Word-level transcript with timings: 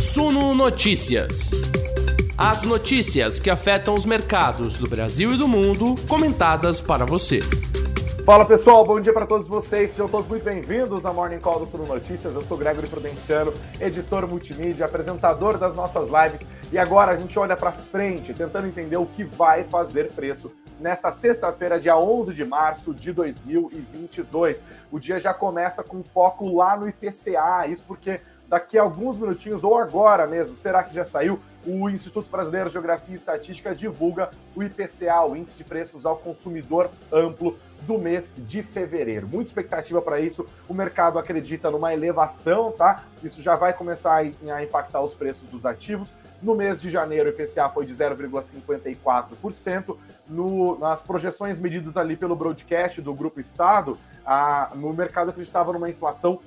Suno 0.00 0.54
Notícias. 0.54 1.50
As 2.34 2.62
notícias 2.62 3.38
que 3.38 3.50
afetam 3.50 3.94
os 3.94 4.06
mercados 4.06 4.78
do 4.78 4.88
Brasil 4.88 5.34
e 5.34 5.36
do 5.36 5.46
mundo, 5.46 5.94
comentadas 6.08 6.80
para 6.80 7.04
você. 7.04 7.40
Fala 8.24 8.46
pessoal, 8.46 8.82
bom 8.82 8.98
dia 8.98 9.12
para 9.12 9.26
todos 9.26 9.46
vocês. 9.46 9.90
Sejam 9.90 10.08
todos 10.08 10.26
muito 10.26 10.42
bem-vindos 10.42 11.04
à 11.04 11.12
Morning 11.12 11.38
Call 11.38 11.60
do 11.60 11.66
Suno 11.66 11.86
Notícias. 11.86 12.34
Eu 12.34 12.40
sou 12.40 12.56
Gregory 12.56 12.86
Prudenciano, 12.86 13.52
editor 13.78 14.26
multimídia, 14.26 14.86
apresentador 14.86 15.58
das 15.58 15.74
nossas 15.74 16.08
lives. 16.08 16.46
E 16.72 16.78
agora 16.78 17.12
a 17.12 17.16
gente 17.16 17.38
olha 17.38 17.54
para 17.54 17.70
frente, 17.70 18.32
tentando 18.32 18.68
entender 18.68 18.96
o 18.96 19.04
que 19.04 19.22
vai 19.22 19.64
fazer 19.64 20.12
preço 20.12 20.50
nesta 20.80 21.12
sexta-feira, 21.12 21.78
dia 21.78 21.94
11 21.94 22.32
de 22.32 22.44
março 22.44 22.94
de 22.94 23.12
2022. 23.12 24.62
O 24.90 24.98
dia 24.98 25.20
já 25.20 25.34
começa 25.34 25.84
com 25.84 26.02
foco 26.02 26.56
lá 26.56 26.74
no 26.74 26.88
IPCA, 26.88 27.66
isso 27.68 27.84
porque 27.86 28.20
daqui 28.50 28.76
a 28.76 28.82
alguns 28.82 29.16
minutinhos, 29.16 29.62
ou 29.62 29.76
agora 29.76 30.26
mesmo, 30.26 30.56
será 30.56 30.82
que 30.82 30.92
já 30.92 31.04
saiu? 31.04 31.38
O 31.64 31.88
Instituto 31.88 32.28
Brasileiro 32.28 32.68
de 32.68 32.72
Geografia 32.72 33.12
e 33.12 33.14
Estatística 33.14 33.72
divulga 33.72 34.30
o 34.56 34.62
IPCA, 34.62 35.24
o 35.24 35.36
Índice 35.36 35.56
de 35.56 35.62
Preços 35.62 36.04
ao 36.04 36.16
Consumidor 36.16 36.90
Amplo 37.12 37.56
do 37.82 37.96
mês 37.96 38.32
de 38.36 38.60
fevereiro. 38.62 39.28
Muita 39.28 39.50
expectativa 39.50 40.02
para 40.02 40.18
isso. 40.18 40.44
O 40.68 40.74
mercado 40.74 41.16
acredita 41.18 41.70
numa 41.70 41.94
elevação, 41.94 42.72
tá? 42.72 43.04
Isso 43.22 43.40
já 43.40 43.54
vai 43.54 43.72
começar 43.72 44.16
a 44.16 44.64
impactar 44.64 45.00
os 45.00 45.14
preços 45.14 45.48
dos 45.48 45.64
ativos. 45.64 46.12
No 46.42 46.56
mês 46.56 46.80
de 46.80 46.90
janeiro, 46.90 47.30
o 47.30 47.32
IPCA 47.32 47.68
foi 47.68 47.86
de 47.86 47.94
0,54%. 47.94 49.96
No, 50.28 50.76
nas 50.78 51.02
projeções 51.02 51.58
medidas 51.58 51.96
ali 51.96 52.16
pelo 52.16 52.36
broadcast 52.36 53.02
do 53.02 53.12
Grupo 53.14 53.40
Estado, 53.40 53.98
a, 54.24 54.70
no 54.74 54.92
mercado 54.92 55.30
acreditava 55.30 55.72
numa 55.72 55.90
inflação 55.90 56.40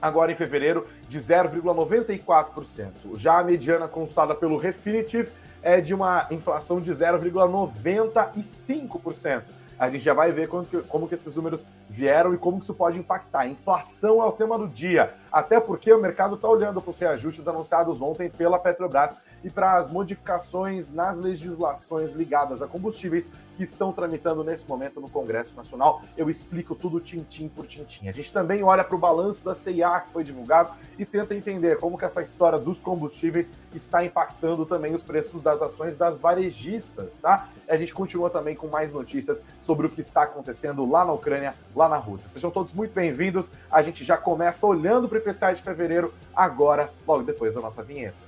agora 0.00 0.32
em 0.32 0.34
fevereiro, 0.34 0.86
de 1.08 1.18
0,94%. 1.18 3.16
Já 3.16 3.38
a 3.38 3.44
mediana 3.44 3.86
consultada 3.88 4.34
pelo 4.34 4.56
Refinitiv 4.56 5.28
é 5.62 5.80
de 5.80 5.94
uma 5.94 6.26
inflação 6.30 6.80
de 6.80 6.90
0,95%. 6.92 9.42
A 9.78 9.90
gente 9.90 10.02
já 10.02 10.14
vai 10.14 10.32
ver 10.32 10.48
como 10.48 10.64
que, 10.64 10.78
como 10.82 11.06
que 11.06 11.14
esses 11.14 11.36
números 11.36 11.62
vieram 11.88 12.32
e 12.32 12.38
como 12.38 12.56
que 12.58 12.64
isso 12.64 12.72
pode 12.72 12.98
impactar. 12.98 13.46
Inflação 13.46 14.22
é 14.22 14.24
o 14.24 14.32
tema 14.32 14.58
do 14.58 14.66
dia, 14.66 15.12
até 15.30 15.60
porque 15.60 15.92
o 15.92 16.00
mercado 16.00 16.36
está 16.36 16.48
olhando 16.48 16.80
para 16.80 16.90
os 16.90 16.98
reajustes 16.98 17.46
anunciados 17.46 18.00
ontem 18.00 18.30
pela 18.30 18.58
Petrobras 18.58 19.18
e 19.44 19.50
para 19.50 19.76
as 19.76 19.90
modificações 19.90 20.90
nas 20.92 21.18
legislações 21.18 22.12
ligadas 22.12 22.62
a 22.62 22.66
combustíveis 22.66 23.30
que 23.56 23.62
estão 23.62 23.92
tramitando 23.92 24.44
nesse 24.44 24.68
momento 24.68 25.00
no 25.00 25.08
Congresso 25.08 25.56
Nacional. 25.56 26.02
Eu 26.16 26.28
explico 26.28 26.74
tudo 26.74 27.00
tintim 27.00 27.48
por 27.48 27.66
tintim. 27.66 28.08
A 28.08 28.12
gente 28.12 28.30
também 28.32 28.62
olha 28.62 28.84
para 28.84 28.94
o 28.94 28.98
balanço 28.98 29.44
da 29.44 29.54
CIA 29.54 30.00
que 30.00 30.12
foi 30.12 30.22
divulgado 30.22 30.72
e 30.98 31.04
tenta 31.04 31.34
entender 31.34 31.78
como 31.78 31.96
que 31.96 32.04
essa 32.04 32.22
história 32.22 32.58
dos 32.58 32.78
combustíveis 32.78 33.50
está 33.74 34.04
impactando 34.04 34.66
também 34.66 34.94
os 34.94 35.02
preços 35.02 35.40
das 35.40 35.62
ações 35.62 35.96
das 35.96 36.18
varejistas, 36.18 37.18
tá? 37.18 37.48
A 37.68 37.76
gente 37.76 37.94
continua 37.94 38.28
também 38.30 38.54
com 38.54 38.68
mais 38.68 38.92
notícias 38.92 39.42
sobre 39.60 39.86
o 39.86 39.90
que 39.90 40.00
está 40.00 40.22
acontecendo 40.22 40.88
lá 40.88 41.04
na 41.04 41.12
Ucrânia, 41.12 41.54
lá 41.74 41.88
na 41.88 41.96
Rússia. 41.96 42.28
Sejam 42.28 42.50
todos 42.50 42.72
muito 42.72 42.92
bem-vindos. 42.92 43.50
A 43.70 43.80
gente 43.82 44.04
já 44.04 44.16
começa 44.16 44.66
olhando 44.66 45.08
para 45.08 45.18
o 45.18 45.20
IPCA 45.20 45.52
de 45.54 45.62
fevereiro, 45.62 46.12
agora, 46.34 46.92
logo 47.06 47.22
depois 47.22 47.54
da 47.54 47.60
nossa 47.60 47.82
vinheta. 47.82 48.26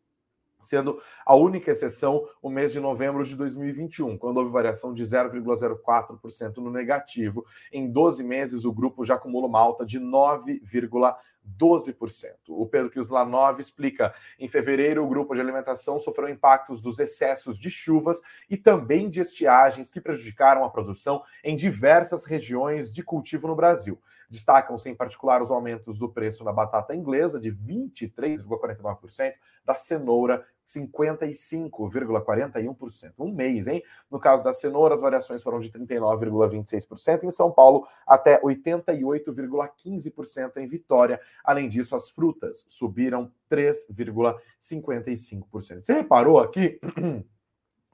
sendo 0.58 1.00
a 1.24 1.34
única 1.34 1.70
exceção 1.70 2.26
o 2.42 2.48
mês 2.48 2.72
de 2.72 2.80
novembro 2.80 3.24
de 3.24 3.36
2021, 3.36 4.16
quando 4.18 4.38
houve 4.38 4.50
variação 4.50 4.92
de 4.92 5.02
0,04% 5.02 6.56
no 6.58 6.70
negativo. 6.70 7.44
Em 7.72 7.90
12 7.90 8.24
meses, 8.24 8.64
o 8.64 8.72
grupo 8.72 9.04
já 9.04 9.14
acumula 9.14 9.46
uma 9.46 9.60
alta 9.60 9.84
de 9.84 9.98
9,12%. 9.98 11.16
12%. 11.58 12.34
O 12.48 12.66
Pedro 12.66 12.90
Kislanov 12.90 13.60
explica: 13.60 14.12
em 14.38 14.48
fevereiro, 14.48 15.04
o 15.04 15.08
grupo 15.08 15.34
de 15.34 15.40
alimentação 15.40 15.98
sofreu 15.98 16.28
impactos 16.28 16.80
dos 16.80 16.98
excessos 16.98 17.58
de 17.58 17.70
chuvas 17.70 18.20
e 18.50 18.56
também 18.56 19.08
de 19.08 19.20
estiagens 19.20 19.90
que 19.90 20.00
prejudicaram 20.00 20.64
a 20.64 20.70
produção 20.70 21.22
em 21.44 21.56
diversas 21.56 22.24
regiões 22.24 22.92
de 22.92 23.02
cultivo 23.02 23.46
no 23.46 23.54
Brasil. 23.54 24.00
Destacam-se, 24.30 24.88
em 24.88 24.94
particular, 24.94 25.42
os 25.42 25.50
aumentos 25.50 25.98
do 25.98 26.08
preço 26.08 26.44
da 26.44 26.52
batata 26.52 26.94
inglesa, 26.94 27.40
de 27.40 27.50
23,49%, 27.52 29.34
da 29.64 29.74
cenoura, 29.74 30.46
55,41%. 30.66 33.12
Um 33.18 33.32
mês, 33.32 33.66
hein? 33.68 33.82
No 34.10 34.18
caso 34.18 34.42
da 34.42 34.52
cenoura, 34.52 34.94
as 34.94 35.00
variações 35.00 35.40
foram 35.42 35.60
de 35.60 35.70
39,26% 35.70 37.22
em 37.24 37.30
São 37.30 37.52
Paulo 37.52 37.86
até 38.06 38.40
88,15% 38.42 40.56
em 40.56 40.66
Vitória 40.66 41.20
Além 41.44 41.68
disso, 41.68 41.94
as 41.94 42.08
frutas 42.10 42.64
subiram 42.68 43.30
3,55%. 43.50 45.84
Você 45.84 45.92
reparou 45.92 46.40
aqui? 46.40 46.80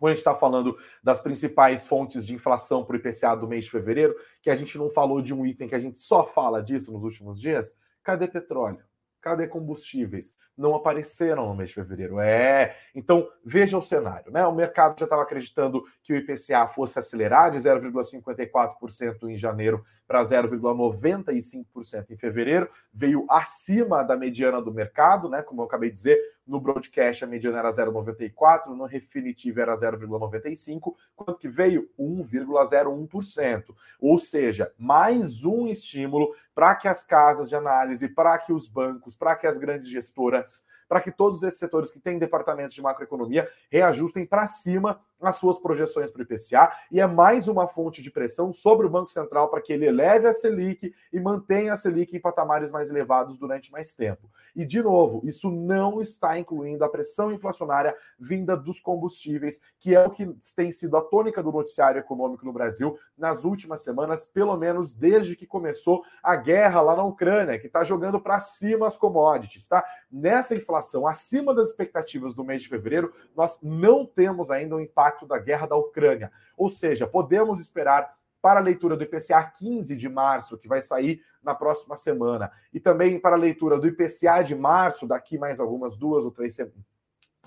quando 0.03 0.11
a 0.11 0.15
gente 0.15 0.23
está 0.23 0.35
falando 0.35 0.77
das 1.01 1.21
principais 1.21 1.87
fontes 1.87 2.27
de 2.27 2.35
inflação 2.35 2.85
para 2.85 2.95
o 2.95 2.97
IPCA 2.97 3.37
do 3.37 3.47
mês 3.47 3.67
de 3.67 3.71
fevereiro, 3.71 4.17
que 4.41 4.51
a 4.51 4.57
gente 4.57 4.77
não 4.77 4.91
falou 4.91 5.23
de 5.23 5.33
um 5.33 5.47
item 5.47 5.69
que 5.69 5.77
a 5.77 5.79
gente 5.79 6.01
só 6.01 6.27
fala 6.27 6.61
disso 6.61 6.91
nos 6.91 7.05
últimos 7.05 7.41
dias, 7.41 7.73
cadê 8.03 8.27
petróleo? 8.27 8.83
Cadê 9.21 9.47
combustíveis? 9.47 10.35
Não 10.59 10.75
apareceram 10.75 11.47
no 11.47 11.55
mês 11.55 11.69
de 11.69 11.77
fevereiro. 11.77 12.19
É. 12.19 12.75
Então, 12.93 13.29
veja 13.45 13.79
o 13.79 13.83
cenário, 13.83 14.33
né? 14.33 14.45
O 14.45 14.53
mercado 14.53 14.99
já 14.99 15.05
estava 15.05 15.23
acreditando 15.23 15.85
que 16.03 16.13
o 16.13 16.17
IPCA 16.17 16.67
fosse 16.67 16.99
acelerar 16.99 17.53
de 17.53 17.59
0,54% 17.59 19.31
em 19.31 19.37
janeiro 19.37 19.85
para 20.05 20.21
0,95% 20.25 22.11
em 22.11 22.17
fevereiro. 22.17 22.69
Veio 22.93 23.25
acima 23.31 24.03
da 24.03 24.17
mediana 24.17 24.61
do 24.61 24.75
mercado, 24.75 25.29
né? 25.29 25.43
Como 25.43 25.63
eu 25.63 25.67
acabei 25.67 25.91
de 25.91 25.95
dizer, 25.95 26.19
no 26.47 26.61
broadcast 26.61 27.25
a 27.25 27.27
mediana 27.27 27.59
era 27.59 27.71
0,94, 27.71 28.69
no 28.69 28.85
Refinitiv 28.85 29.59
era 29.59 29.75
0,95, 29.75 30.95
quanto 31.15 31.39
que 31.39 31.49
veio 31.49 31.89
1,01%. 31.99 33.75
Ou 34.01 34.19
seja, 34.19 34.73
mais 34.77 35.45
um 35.45 35.67
estímulo 35.67 36.35
para 36.55 36.75
que 36.75 36.89
as 36.89 37.03
casas 37.03 37.49
de 37.49 37.57
análise, 37.57 38.09
para 38.09 38.37
que 38.39 38.53
os 38.53 38.67
bancos, 38.67 39.15
para 39.15 39.37
que 39.37 39.47
as 39.47 39.59
grandes 39.59 39.89
gestoras 39.89 40.65
para 40.93 41.01
que 41.01 41.11
todos 41.11 41.43
esses 41.43 41.59
setores 41.59 41.91
que 41.91 41.99
têm 41.99 42.19
departamentos 42.19 42.75
de 42.75 42.83
macroeconomia 42.83 43.49
reajustem 43.71 44.27
para 44.27 44.47
cima 44.47 45.01
as 45.23 45.37
suas 45.37 45.59
projeções 45.59 46.11
para 46.11 46.21
o 46.21 46.23
IPCA 46.23 46.71
e 46.91 47.01
é 47.01 47.07
mais 47.07 47.49
uma 47.49 47.67
fonte 47.67 48.03
de 48.03 48.11
pressão 48.11 48.53
sobre 48.53 48.87
o 48.87 48.91
Banco 48.91 49.11
Central 49.11 49.49
para 49.49 49.63
que 49.63 49.73
ele 49.73 49.87
eleve 49.87 50.27
a 50.27 50.33
Selic 50.33 50.93
e 51.13 51.21
mantenha 51.21 51.73
a 51.73 51.77
Selic 51.77 52.15
em 52.15 52.21
patamares 52.21 52.71
mais 52.71 52.91
elevados 52.91 53.39
durante 53.39 53.71
mais 53.71 53.95
tempo. 53.95 54.29
E, 54.55 54.67
de 54.67 54.83
novo, 54.83 55.23
isso 55.25 55.51
não 55.51 56.03
está 56.03 56.39
incluindo 56.39 56.85
a 56.85 56.89
pressão 56.89 57.33
inflacionária 57.33 57.97
vinda 58.19 58.57
dos 58.57 58.81
combustíveis, 58.81 59.61
que 59.79 59.95
é 59.95 60.05
o 60.05 60.11
que 60.11 60.27
tem 60.57 60.73
sido 60.73 60.97
a 60.97 61.01
tônica 61.01 61.43
do 61.43 61.53
noticiário 61.53 62.01
econômico 62.01 62.45
no 62.45 62.53
Brasil 62.53 62.99
nas 63.17 63.45
últimas 63.45 63.83
semanas, 63.83 64.27
pelo 64.27 64.57
menos 64.57 64.93
desde 64.93 65.37
que 65.37 65.47
começou 65.47 66.03
a 66.23 66.35
guerra 66.35 66.81
lá 66.81 66.97
na 66.97 67.05
Ucrânia, 67.05 67.59
que 67.59 67.69
está 67.69 67.85
jogando 67.85 68.21
para 68.21 68.41
cima 68.41 68.89
as 68.89 68.97
commodities, 68.97 69.69
tá? 69.69 69.85
Nessa 70.11 70.55
inflação 70.55 70.82
acima 71.07 71.55
das 71.55 71.69
expectativas 71.69 72.35
do 72.35 72.45
mês 72.45 72.63
de 72.63 72.69
fevereiro, 72.69 73.13
nós 73.37 73.59
não 73.63 74.05
temos 74.05 74.51
ainda 74.51 74.75
impacto 74.75 74.81
impacto 74.81 75.27
da 75.27 75.39
guerra 75.39 75.67
da 75.67 75.77
Ucrânia. 75.77 76.31
Ou 76.57 76.71
seja, 76.71 77.07
podemos 77.07 77.61
esperar 77.61 78.15
para 78.41 78.59
a 78.59 78.63
leitura 78.63 78.97
do 78.97 79.05
IPCA 79.05 79.43
15 79.43 79.95
de 79.97 80.09
março, 80.09 80.59
que 80.59 80.69
vai 80.69 80.83
sair 80.83 81.23
na 81.43 81.55
próxima 81.55 81.97
semana, 81.97 82.51
e 82.73 82.81
também 82.81 83.19
para 83.19 83.37
a 83.37 83.39
leitura 83.39 83.79
do 83.79 83.87
IPCA 83.87 84.43
de 84.43 84.55
março, 84.55 85.07
daqui 85.07 85.39
mais 85.39 85.61
algumas 85.61 85.97
duas 85.97 86.25
ou 86.25 86.31
três 86.31 86.55
semanas 86.55 86.92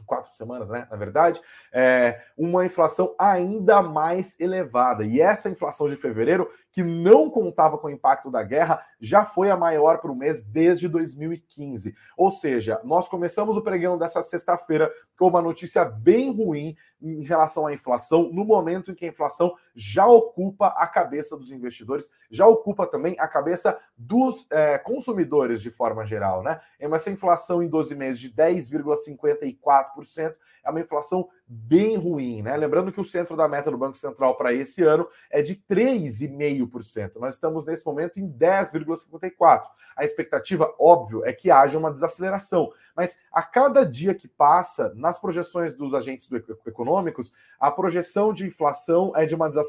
quatro 0.05 0.33
semanas, 0.33 0.69
né? 0.69 0.87
Na 0.89 0.97
verdade, 0.97 1.41
é 1.71 2.21
uma 2.37 2.65
inflação 2.65 3.15
ainda 3.17 3.81
mais 3.81 4.39
elevada. 4.39 5.03
E 5.03 5.19
essa 5.21 5.49
inflação 5.49 5.89
de 5.89 5.95
fevereiro 5.95 6.49
que 6.75 6.83
não 6.83 7.29
contava 7.29 7.77
com 7.77 7.87
o 7.87 7.89
impacto 7.89 8.29
da 8.29 8.43
guerra, 8.43 8.85
já 8.99 9.23
foi 9.23 9.49
a 9.49 9.55
maior 9.55 9.99
para 9.99 10.11
o 10.11 10.15
mês 10.15 10.43
desde 10.43 10.89
2015. 10.89 11.95
Ou 12.17 12.29
seja, 12.29 12.81
nós 12.83 13.07
começamos 13.07 13.55
o 13.55 13.61
pregão 13.61 13.97
dessa 13.97 14.21
sexta-feira 14.21 14.91
com 15.17 15.27
uma 15.27 15.41
notícia 15.41 15.85
bem 15.85 16.35
ruim 16.35 16.75
em 17.01 17.23
relação 17.23 17.65
à 17.65 17.73
inflação, 17.73 18.29
no 18.29 18.43
momento 18.43 18.91
em 18.91 18.93
que 18.93 19.05
a 19.05 19.07
inflação 19.07 19.55
já 19.75 20.07
ocupa 20.07 20.67
a 20.67 20.87
cabeça 20.87 21.35
dos 21.35 21.51
investidores, 21.51 22.09
já 22.31 22.47
ocupa 22.47 22.87
também 22.87 23.17
a 23.19 23.27
cabeça 23.27 23.77
dos 23.97 24.47
é, 24.49 24.77
consumidores 24.77 25.61
de 25.61 25.69
forma 25.69 26.05
geral, 26.05 26.41
né? 26.41 26.61
Essa 26.79 27.11
inflação 27.11 27.61
em 27.61 27.67
12 27.67 27.93
meses 27.95 28.21
de 28.21 28.31
10,54% 28.31 30.35
é 30.63 30.69
uma 30.69 30.79
inflação 30.79 31.27
bem 31.47 31.95
ruim, 31.95 32.41
né? 32.41 32.57
Lembrando 32.57 32.91
que 32.91 32.99
o 32.99 33.05
centro 33.05 33.37
da 33.37 33.47
meta 33.47 33.69
do 33.69 33.77
Banco 33.77 33.97
Central 33.97 34.35
para 34.35 34.51
esse 34.51 34.81
ano 34.81 35.07
é 35.29 35.41
de 35.41 35.55
3,5%. 35.55 37.11
Nós 37.17 37.35
estamos 37.35 37.65
nesse 37.65 37.85
momento 37.85 38.19
em 38.19 38.27
10,54%. 38.27 39.61
A 39.95 40.03
expectativa, 40.03 40.73
óbvio, 40.79 41.23
é 41.23 41.31
que 41.31 41.51
haja 41.51 41.77
uma 41.77 41.91
desaceleração, 41.91 42.71
mas 42.95 43.19
a 43.31 43.43
cada 43.43 43.85
dia 43.85 44.15
que 44.15 44.27
passa, 44.27 44.91
nas 44.95 45.19
projeções 45.19 45.75
dos 45.75 45.93
agentes 45.93 46.27
econômicos, 46.65 47.31
a 47.59 47.69
projeção 47.69 48.33
de 48.33 48.47
inflação 48.47 49.13
é 49.15 49.25
de 49.25 49.35
uma 49.35 49.47
desaceleração, 49.47 49.64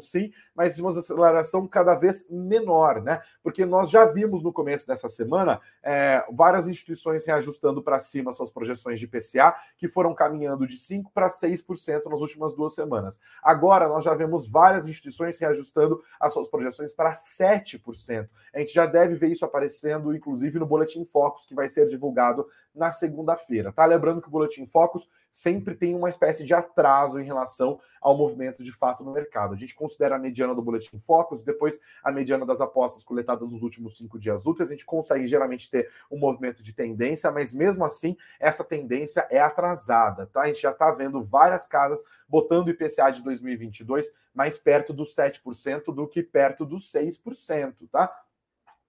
sim, 0.00 0.30
mas 0.54 0.76
de 0.76 0.82
uma 0.82 0.90
desaceleração 0.90 1.66
cada 1.66 1.94
vez 1.94 2.26
menor, 2.30 3.02
né? 3.02 3.20
Porque 3.42 3.64
nós 3.64 3.90
já 3.90 4.04
vimos 4.04 4.42
no 4.42 4.52
começo 4.52 4.86
dessa 4.86 5.08
semana 5.08 5.60
é, 5.82 6.24
várias 6.32 6.66
instituições 6.66 7.26
reajustando 7.26 7.82
para 7.82 8.00
cima 8.00 8.32
suas 8.32 8.50
projeções 8.50 8.98
de 8.98 9.06
PCA, 9.06 9.54
que 9.76 9.88
foram 9.88 10.14
caminhando 10.14 10.66
de 10.66 10.76
5 10.76 11.10
para 11.12 11.28
6% 11.28 12.06
nas 12.06 12.20
últimas 12.20 12.54
duas 12.54 12.74
semanas. 12.74 13.18
Agora 13.42 13.88
nós 13.88 14.04
já 14.04 14.14
vemos 14.14 14.46
várias 14.48 14.86
instituições 14.86 15.38
reajustando 15.38 16.02
as 16.20 16.32
suas 16.32 16.48
projeções 16.48 16.92
para 16.92 17.12
7%. 17.12 18.28
A 18.54 18.58
gente 18.60 18.72
já 18.72 18.86
deve 18.86 19.14
ver 19.14 19.28
isso 19.28 19.44
aparecendo, 19.44 20.14
inclusive, 20.14 20.58
no 20.58 20.66
Boletim 20.66 21.04
Focus, 21.04 21.44
que 21.44 21.54
vai 21.54 21.68
ser 21.68 21.88
divulgado 21.88 22.46
na 22.74 22.92
segunda-feira. 22.92 23.72
Tá? 23.72 23.84
Lembrando 23.84 24.20
que 24.20 24.28
o 24.28 24.30
Boletim 24.30 24.66
Focus 24.66 25.08
sempre 25.36 25.74
tem 25.74 25.94
uma 25.94 26.08
espécie 26.08 26.42
de 26.44 26.54
atraso 26.54 27.20
em 27.20 27.24
relação 27.24 27.78
ao 28.00 28.16
movimento 28.16 28.64
de 28.64 28.72
fato 28.72 29.04
no 29.04 29.12
mercado. 29.12 29.52
A 29.52 29.56
gente 29.56 29.74
considera 29.74 30.16
a 30.16 30.18
mediana 30.18 30.54
do 30.54 30.62
Boletim 30.62 30.98
Focus, 30.98 31.42
depois 31.42 31.78
a 32.02 32.10
mediana 32.10 32.46
das 32.46 32.62
apostas 32.62 33.04
coletadas 33.04 33.50
nos 33.50 33.62
últimos 33.62 33.98
cinco 33.98 34.18
dias 34.18 34.46
úteis, 34.46 34.70
a 34.70 34.72
gente 34.72 34.86
consegue 34.86 35.26
geralmente 35.26 35.70
ter 35.70 35.90
um 36.10 36.18
movimento 36.18 36.62
de 36.62 36.72
tendência, 36.72 37.30
mas 37.30 37.52
mesmo 37.52 37.84
assim, 37.84 38.16
essa 38.40 38.64
tendência 38.64 39.26
é 39.30 39.38
atrasada, 39.38 40.26
tá? 40.26 40.40
A 40.40 40.46
gente 40.46 40.62
já 40.62 40.70
está 40.70 40.90
vendo 40.90 41.22
várias 41.22 41.66
casas 41.66 42.02
botando 42.26 42.68
o 42.68 42.70
IPCA 42.70 43.10
de 43.10 43.22
2022 43.22 44.10
mais 44.34 44.56
perto 44.58 44.94
dos 44.94 45.14
7% 45.14 45.94
do 45.94 46.08
que 46.08 46.22
perto 46.22 46.64
dos 46.64 46.90
6%, 46.90 47.74
tá? 47.90 48.10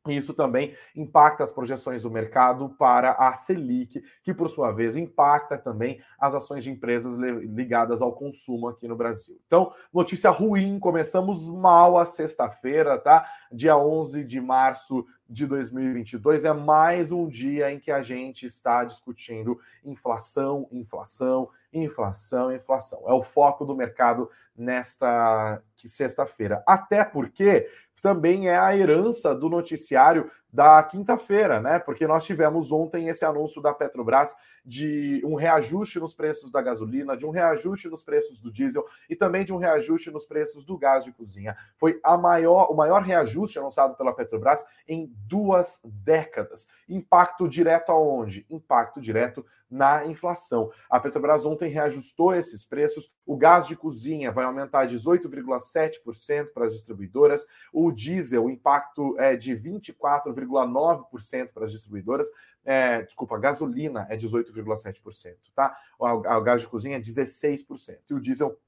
Isso 0.09 0.33
também 0.33 0.75
impacta 0.95 1.43
as 1.43 1.51
projeções 1.51 2.03
do 2.03 2.11
mercado 2.11 2.69
para 2.69 3.11
a 3.13 3.33
Selic, 3.33 4.03
que 4.23 4.33
por 4.33 4.49
sua 4.49 4.71
vez 4.71 4.95
impacta 4.95 5.57
também 5.57 6.01
as 6.19 6.35
ações 6.35 6.63
de 6.63 6.71
empresas 6.71 7.15
ligadas 7.15 8.01
ao 8.01 8.13
consumo 8.13 8.67
aqui 8.67 8.87
no 8.87 8.95
Brasil. 8.95 9.39
Então, 9.47 9.71
notícia 9.93 10.29
ruim, 10.29 10.79
começamos 10.79 11.47
mal 11.47 11.97
a 11.97 12.05
sexta-feira, 12.05 12.97
tá? 12.97 13.25
Dia 13.51 13.77
11 13.77 14.23
de 14.23 14.39
março 14.39 15.05
de 15.29 15.45
2022 15.45 16.45
é 16.45 16.53
mais 16.53 17.11
um 17.11 17.27
dia 17.27 17.71
em 17.71 17.79
que 17.79 17.91
a 17.91 18.01
gente 18.01 18.45
está 18.45 18.83
discutindo 18.83 19.59
inflação, 19.83 20.67
inflação, 20.71 21.49
inflação, 21.73 22.51
inflação. 22.51 23.03
É 23.07 23.13
o 23.13 23.23
foco 23.23 23.65
do 23.65 23.75
mercado 23.75 24.29
nesta 24.55 25.61
sexta-feira. 25.75 26.63
Até 26.65 27.03
porque 27.03 27.69
também 28.01 28.47
é 28.47 28.57
a 28.57 28.75
herança 28.75 29.35
do 29.35 29.49
noticiário 29.49 30.29
da 30.51 30.81
quinta-feira, 30.81 31.59
né? 31.59 31.77
Porque 31.77 32.07
nós 32.07 32.25
tivemos 32.25 32.71
ontem 32.71 33.09
esse 33.09 33.25
anúncio 33.25 33.61
da 33.61 33.73
Petrobras 33.73 34.35
de 34.65 35.21
um 35.23 35.35
reajuste 35.35 35.99
nos 35.99 36.13
preços 36.13 36.49
da 36.49 36.61
gasolina, 36.61 37.17
de 37.17 37.25
um 37.25 37.29
reajuste 37.29 37.89
nos 37.89 38.01
preços 38.01 38.39
do 38.39 38.51
diesel 38.51 38.85
e 39.09 39.15
também 39.15 39.45
de 39.45 39.53
um 39.53 39.57
reajuste 39.57 40.09
nos 40.09 40.25
preços 40.25 40.63
do 40.63 40.77
gás 40.77 41.03
de 41.03 41.11
cozinha. 41.11 41.55
Foi 41.77 41.99
a 42.03 42.17
maior, 42.17 42.71
o 42.71 42.75
maior 42.75 43.01
reajuste 43.03 43.59
anunciado 43.59 43.95
pela 43.95 44.13
Petrobras 44.13 44.65
em 44.87 45.11
duas 45.27 45.79
décadas. 45.83 46.67
Impacto 46.87 47.47
direto 47.47 47.91
aonde? 47.91 48.45
Impacto 48.49 49.01
direto 49.01 49.45
na 49.69 50.05
inflação. 50.05 50.71
A 50.89 50.99
Petrobras 50.99 51.45
ontem 51.45 51.69
reajustou 51.69 52.33
esses 52.33 52.65
preços. 52.65 53.11
O 53.25 53.35
gás 53.35 53.67
de 53.67 53.75
cozinha 53.75 54.31
vai 54.31 54.45
aumentar 54.45 54.87
18,7% 54.87 56.53
para 56.53 56.65
as 56.65 56.73
distribuidoras. 56.73 57.45
O 57.71 57.86
diesel, 57.91 58.45
o 58.45 58.49
impacto 58.49 59.19
é 59.19 59.35
de 59.35 59.53
24,9% 59.53 61.53
para 61.53 61.65
as 61.65 61.71
distribuidoras. 61.71 62.27
É, 62.63 63.03
desculpa, 63.03 63.35
a 63.35 63.39
gasolina 63.39 64.07
é 64.09 64.17
18,7%, 64.17 65.35
tá? 65.55 65.77
O, 65.97 66.05
o 66.05 66.41
gás 66.41 66.61
de 66.61 66.67
cozinha 66.67 66.97
é 66.97 66.99
16%. 66.99 67.99
E 68.09 68.13
o 68.13 68.19
diesel 68.19 68.59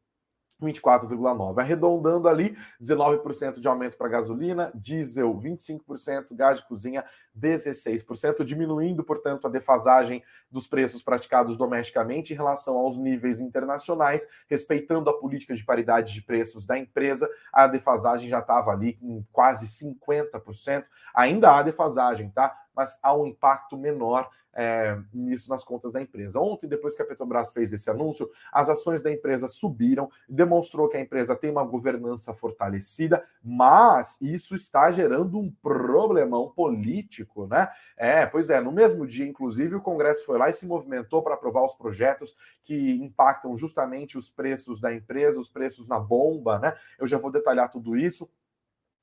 24,9%. 0.62 1.60
Arredondando 1.60 2.28
ali, 2.28 2.58
19% 2.82 3.60
de 3.60 3.68
aumento 3.68 3.98
para 3.98 4.10
gasolina, 4.10 4.72
diesel 4.76 5.34
25%, 5.36 6.36
gás 6.36 6.60
de 6.60 6.68
cozinha 6.68 7.04
16%, 7.38 8.44
diminuindo, 8.44 9.04
portanto, 9.04 9.48
a 9.48 9.50
defasagem 9.50 10.24
dos 10.52 10.68
preços 10.68 11.02
praticados 11.02 11.58
domesticamente 11.58 12.34
em 12.34 12.36
relação 12.36 12.78
aos 12.78 12.98
níveis 12.98 13.40
internacionais, 13.40 14.28
respeitando 14.48 15.10
a 15.10 15.18
política 15.18 15.56
de 15.56 15.64
paridade 15.64 16.14
de 16.14 16.22
preços 16.22 16.66
da 16.66 16.78
empresa, 16.78 17.30
a 17.54 17.68
defasagem 17.68 18.30
já 18.30 18.40
estava 18.40 18.72
ali 18.72 18.98
em 19.02 19.26
quase 19.32 19.68
50%. 19.68 20.86
Ainda 21.14 21.56
há 21.56 21.62
defasagem, 21.62 22.30
tá? 22.32 22.56
Mas 22.76 23.00
há 23.02 23.16
um 23.16 23.26
impacto 23.26 23.78
menor 23.78 24.30
é, 24.54 24.98
nisso 25.14 25.50
nas 25.50 25.64
contas 25.64 25.92
da 25.92 26.02
empresa. 26.02 26.40
Ontem, 26.40 26.68
depois 26.68 26.96
que 26.96 27.02
a 27.02 27.06
Petrobras 27.06 27.52
fez 27.52 27.72
esse 27.72 27.90
anúncio, 27.90 28.30
as 28.52 28.70
ações 28.70 29.02
da 29.02 29.12
empresa 29.12 29.48
subiram, 29.48 30.10
demonstrou 30.28 30.88
que 30.88 30.98
a 30.98 31.02
empresa 31.02 31.36
tem 31.36 31.50
uma 31.50 31.64
governança 31.64 32.34
fortalecida, 32.34 33.24
mas 33.44 34.20
isso 34.22 34.56
está 34.56 34.92
gerando 34.92 35.40
um 35.40 35.52
problemão 35.62 36.50
político, 36.50 37.48
né? 37.48 37.70
É, 37.98 38.26
pois 38.26 38.50
é, 38.50 38.60
no 38.60 38.72
mesmo 38.72 39.06
dia, 39.06 39.26
inclusive, 39.26 39.76
o 39.76 39.82
Congresso 39.82 40.26
foi 40.26 40.38
lá 40.38 40.50
e 40.50 40.54
se 40.54 40.66
movimentou 40.66 41.22
para 41.22 41.36
aprovar 41.36 41.64
os 41.64 41.74
projetos 41.74 42.36
que 42.64 42.92
impactam 42.96 43.58
justamente 43.58 44.18
os 44.18 44.30
preços 44.30 44.80
da 44.80 44.94
empresa, 44.94 45.40
os 45.40 45.50
preços 45.50 45.88
na 45.88 46.00
bomba, 46.00 46.60
né? 46.60 46.76
Eu 46.98 47.08
já 47.08 47.18
vou 47.18 47.32
detalhar 47.32 47.70
tudo 47.70 47.96
isso 47.96 48.30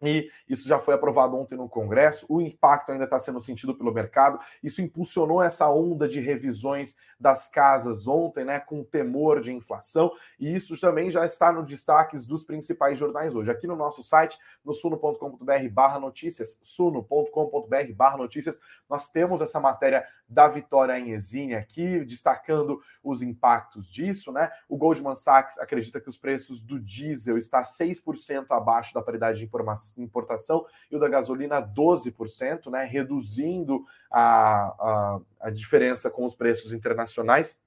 e 0.03 0.31
isso 0.49 0.69
já 0.69 0.79
foi 0.79 0.95
aprovado 0.95 1.37
ontem 1.37 1.57
no 1.57 1.69
Congresso. 1.69 2.27
O 2.29 2.41
impacto 2.41 2.93
ainda 2.93 3.05
está 3.05 3.19
sendo 3.19 3.41
sentido 3.41 3.75
pelo 3.75 3.93
mercado. 3.93 4.39
Isso 4.63 4.83
impulsionou 4.83 5.43
essa 5.43 5.71
onda 5.71 6.07
de 6.07 6.21
revisões 6.21 6.95
das 7.19 7.49
casas 7.49 8.07
ontem, 8.07 8.45
né, 8.45 8.61
com 8.61 8.85
temor 8.85 9.41
de 9.41 9.53
inflação. 9.53 10.13
E 10.39 10.55
isso 10.55 10.79
também 10.79 11.11
já 11.11 11.25
está 11.25 11.51
no 11.51 11.63
destaques 11.63 12.27
dos 12.27 12.45
principais 12.45 12.99
jornais 12.99 13.35
hoje. 13.35 13.51
Aqui 13.51 13.67
no 13.67 13.75
nosso 13.75 14.03
site, 14.03 14.39
no 14.65 14.75
suno.com.br/barra 14.75 15.99
notícias, 15.99 16.59
suno.com.br/barra 16.63 18.19
notícias, 18.19 18.61
nós 18.89 19.09
temos 19.09 19.41
essa 19.41 19.59
matéria 19.59 20.07
da 20.29 20.49
vitória 20.49 20.97
Exine 20.97 21.55
aqui, 21.55 22.05
destacando 22.05 22.81
os 23.03 23.23
impactos 23.23 23.91
disso, 23.91 24.33
né? 24.33 24.51
O 24.69 24.77
Goldman 24.77 25.15
Sachs 25.15 25.59
acredita 25.59 26.01
que 26.01 26.09
os 26.09 26.17
preços 26.17 26.61
do 26.61 26.81
diesel 26.81 27.39
está 27.39 27.63
6% 27.63 28.47
abaixo 28.51 28.93
da 28.93 29.03
paridade 29.03 29.39
de 29.39 29.45
informação 29.45 29.86
importação 29.97 30.65
e 30.91 30.97
o 30.97 30.99
da 30.99 31.09
gasolina 31.09 31.63
12%, 31.63 32.71
né, 32.71 32.85
reduzindo 32.85 33.85
a, 34.11 34.21
a, 34.21 35.21
a 35.41 35.51
diferença 35.51 36.11
com 36.11 36.25
os 36.25 36.35
preços 36.35 36.73
internacionais 36.73 37.59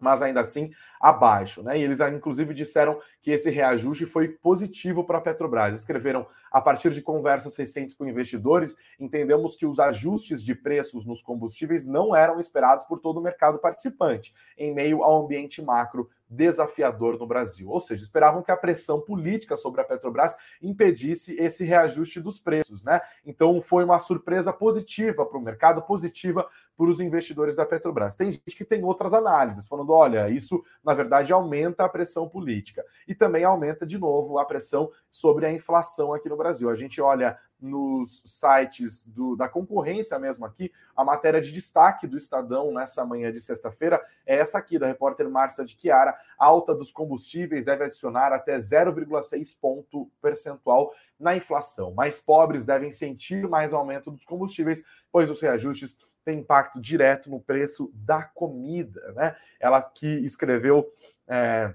mas 0.00 0.22
ainda 0.22 0.40
assim 0.40 0.72
abaixo. 0.98 1.62
Né? 1.62 1.78
E 1.78 1.82
eles, 1.82 2.00
inclusive, 2.00 2.54
disseram 2.54 2.98
que 3.20 3.30
esse 3.30 3.50
reajuste 3.50 4.06
foi 4.06 4.28
positivo 4.28 5.04
para 5.04 5.18
a 5.18 5.20
Petrobras. 5.20 5.76
Escreveram, 5.76 6.26
a 6.50 6.60
partir 6.60 6.90
de 6.90 7.02
conversas 7.02 7.54
recentes 7.54 7.94
com 7.94 8.06
investidores, 8.06 8.74
entendemos 8.98 9.54
que 9.54 9.66
os 9.66 9.78
ajustes 9.78 10.42
de 10.42 10.54
preços 10.54 11.04
nos 11.04 11.20
combustíveis 11.22 11.86
não 11.86 12.16
eram 12.16 12.40
esperados 12.40 12.86
por 12.86 12.98
todo 12.98 13.18
o 13.18 13.22
mercado 13.22 13.58
participante, 13.58 14.34
em 14.56 14.74
meio 14.74 15.04
ao 15.04 15.22
ambiente 15.22 15.60
macro 15.60 16.08
desafiador 16.30 17.18
no 17.18 17.26
Brasil. 17.26 17.68
Ou 17.68 17.80
seja, 17.80 18.02
esperavam 18.02 18.42
que 18.42 18.52
a 18.52 18.56
pressão 18.56 19.00
política 19.00 19.56
sobre 19.56 19.80
a 19.80 19.84
Petrobras 19.84 20.36
impedisse 20.62 21.34
esse 21.36 21.64
reajuste 21.64 22.20
dos 22.20 22.38
preços, 22.38 22.82
né? 22.84 23.00
Então 23.26 23.60
foi 23.60 23.84
uma 23.84 23.98
surpresa 23.98 24.52
positiva 24.52 25.26
para 25.26 25.36
o 25.36 25.42
mercado, 25.42 25.82
positiva 25.82 26.48
para 26.76 26.88
os 26.88 27.00
investidores 27.00 27.56
da 27.56 27.66
Petrobras. 27.66 28.16
Tem 28.16 28.32
gente 28.32 28.56
que 28.56 28.64
tem 28.64 28.84
outras 28.84 29.12
análises, 29.12 29.66
falando: 29.66 29.92
olha, 29.92 30.30
isso 30.30 30.62
na 30.84 30.94
verdade 30.94 31.32
aumenta 31.32 31.84
a 31.84 31.88
pressão 31.88 32.28
política 32.28 32.84
e 33.08 33.14
também 33.14 33.44
aumenta 33.44 33.84
de 33.84 33.98
novo 33.98 34.38
a 34.38 34.44
pressão 34.44 34.90
sobre 35.10 35.46
a 35.46 35.52
inflação 35.52 36.14
aqui 36.14 36.28
no 36.28 36.36
Brasil. 36.36 36.70
A 36.70 36.76
gente 36.76 37.00
olha 37.00 37.36
nos 37.60 38.22
sites 38.24 39.04
do, 39.04 39.36
da 39.36 39.48
concorrência 39.48 40.18
mesmo 40.18 40.44
aqui, 40.44 40.72
a 40.96 41.04
matéria 41.04 41.40
de 41.40 41.52
destaque 41.52 42.06
do 42.06 42.16
Estadão 42.16 42.72
nessa 42.72 43.04
manhã 43.04 43.32
de 43.32 43.40
sexta-feira 43.40 44.00
é 44.26 44.36
essa 44.38 44.58
aqui, 44.58 44.78
da 44.78 44.86
repórter 44.86 45.28
Márcia 45.28 45.64
de 45.64 45.76
Chiara. 45.78 46.16
alta 46.38 46.74
dos 46.74 46.92
combustíveis 46.92 47.64
deve 47.64 47.84
adicionar 47.84 48.32
até 48.32 48.56
0,6 48.56 49.56
ponto 49.60 50.10
percentual 50.20 50.92
na 51.18 51.36
inflação. 51.36 51.92
Mais 51.92 52.20
pobres 52.20 52.64
devem 52.64 52.92
sentir 52.92 53.48
mais 53.48 53.72
aumento 53.72 54.10
dos 54.10 54.24
combustíveis, 54.24 54.82
pois 55.12 55.28
os 55.30 55.40
reajustes 55.40 55.96
têm 56.24 56.40
impacto 56.40 56.80
direto 56.80 57.30
no 57.30 57.40
preço 57.40 57.90
da 57.94 58.22
comida. 58.22 59.12
Né? 59.12 59.36
Ela 59.58 59.82
que 59.82 60.06
escreveu. 60.06 60.90
É, 61.26 61.74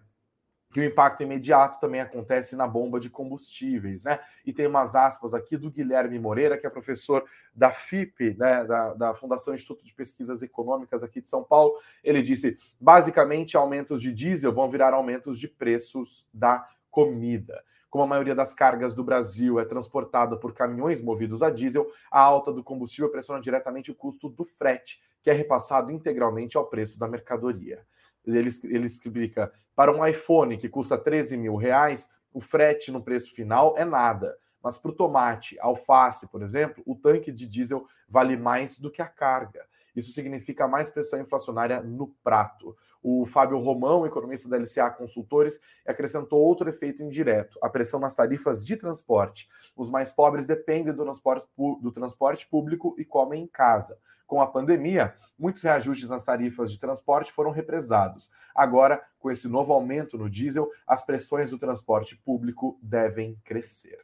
que 0.75 0.81
o 0.81 0.83
impacto 0.83 1.23
imediato 1.23 1.79
também 1.79 2.01
acontece 2.01 2.53
na 2.53 2.67
bomba 2.67 2.99
de 2.99 3.09
combustíveis, 3.09 4.03
né? 4.03 4.19
E 4.45 4.51
tem 4.51 4.67
umas 4.67 4.93
aspas 4.93 5.33
aqui 5.33 5.55
do 5.55 5.71
Guilherme 5.71 6.19
Moreira, 6.19 6.57
que 6.57 6.67
é 6.67 6.69
professor 6.69 7.23
da 7.55 7.71
FIP, 7.71 8.35
né, 8.37 8.65
da, 8.65 8.93
da 8.93 9.13
Fundação 9.15 9.55
Instituto 9.55 9.85
de 9.85 9.93
Pesquisas 9.93 10.41
Econômicas 10.41 11.01
aqui 11.01 11.21
de 11.21 11.29
São 11.29 11.45
Paulo. 11.45 11.75
Ele 12.03 12.21
disse: 12.21 12.57
basicamente, 12.77 13.55
aumentos 13.55 14.01
de 14.01 14.11
diesel 14.11 14.51
vão 14.51 14.69
virar 14.69 14.93
aumentos 14.93 15.39
de 15.39 15.47
preços 15.47 16.27
da 16.33 16.67
comida. 16.91 17.63
Como 17.89 18.03
a 18.03 18.07
maioria 18.07 18.35
das 18.35 18.53
cargas 18.53 18.93
do 18.93 19.01
Brasil 19.01 19.57
é 19.61 19.63
transportada 19.63 20.35
por 20.35 20.53
caminhões 20.53 21.01
movidos 21.01 21.41
a 21.41 21.49
diesel, 21.49 21.89
a 22.11 22.19
alta 22.19 22.51
do 22.51 22.61
combustível 22.61 23.09
pressiona 23.09 23.39
diretamente 23.39 23.91
o 23.91 23.95
custo 23.95 24.27
do 24.27 24.43
frete, 24.43 25.01
que 25.23 25.29
é 25.29 25.33
repassado 25.33 25.89
integralmente 25.89 26.57
ao 26.57 26.65
preço 26.65 26.99
da 26.99 27.07
mercadoria 27.07 27.81
ele, 28.25 28.49
ele 28.63 28.85
explica, 28.87 29.51
para 29.75 29.91
um 29.91 30.05
iPhone 30.05 30.57
que 30.57 30.69
custa 30.69 30.97
13 30.97 31.37
mil 31.37 31.55
reais, 31.55 32.09
o 32.33 32.41
frete 32.41 32.91
no 32.91 33.01
preço 33.01 33.33
final 33.33 33.77
é 33.77 33.85
nada. 33.85 34.37
Mas 34.61 34.77
para 34.77 34.91
o 34.91 34.95
tomate, 34.95 35.57
alface, 35.59 36.27
por 36.27 36.41
exemplo, 36.41 36.83
o 36.87 36.95
tanque 36.95 37.31
de 37.31 37.45
diesel 37.45 37.85
vale 38.09 38.35
mais 38.35 38.79
do 38.79 38.89
que 38.89 39.01
a 39.01 39.07
carga. 39.07 39.65
Isso 39.95 40.11
significa 40.11 40.67
mais 40.67 40.89
pressão 40.89 41.21
inflacionária 41.21 41.81
no 41.81 42.07
prato. 42.23 42.75
O 43.07 43.23
Fábio 43.23 43.59
Romão, 43.59 44.03
economista 44.03 44.49
da 44.49 44.57
LCA 44.57 44.89
Consultores, 44.89 45.59
acrescentou 45.85 46.41
outro 46.41 46.67
efeito 46.67 47.03
indireto: 47.03 47.59
a 47.61 47.69
pressão 47.69 47.99
nas 47.99 48.15
tarifas 48.15 48.65
de 48.65 48.75
transporte. 48.75 49.47
Os 49.75 49.91
mais 49.91 50.11
pobres 50.11 50.47
dependem 50.47 50.91
do 50.91 51.03
transporte, 51.03 51.47
do 51.55 51.91
transporte 51.91 52.47
público 52.47 52.95
e 52.97 53.05
comem 53.05 53.43
em 53.43 53.47
casa. 53.47 53.99
Com 54.25 54.41
a 54.41 54.47
pandemia, 54.47 55.13
muitos 55.37 55.61
reajustes 55.61 56.09
nas 56.09 56.25
tarifas 56.25 56.71
de 56.71 56.79
transporte 56.79 57.31
foram 57.31 57.51
represados. 57.51 58.27
Agora, 58.55 58.99
com 59.19 59.29
esse 59.29 59.47
novo 59.47 59.71
aumento 59.71 60.17
no 60.17 60.27
diesel, 60.27 60.67
as 60.87 61.05
pressões 61.05 61.51
do 61.51 61.59
transporte 61.59 62.15
público 62.15 62.79
devem 62.81 63.39
crescer 63.43 63.99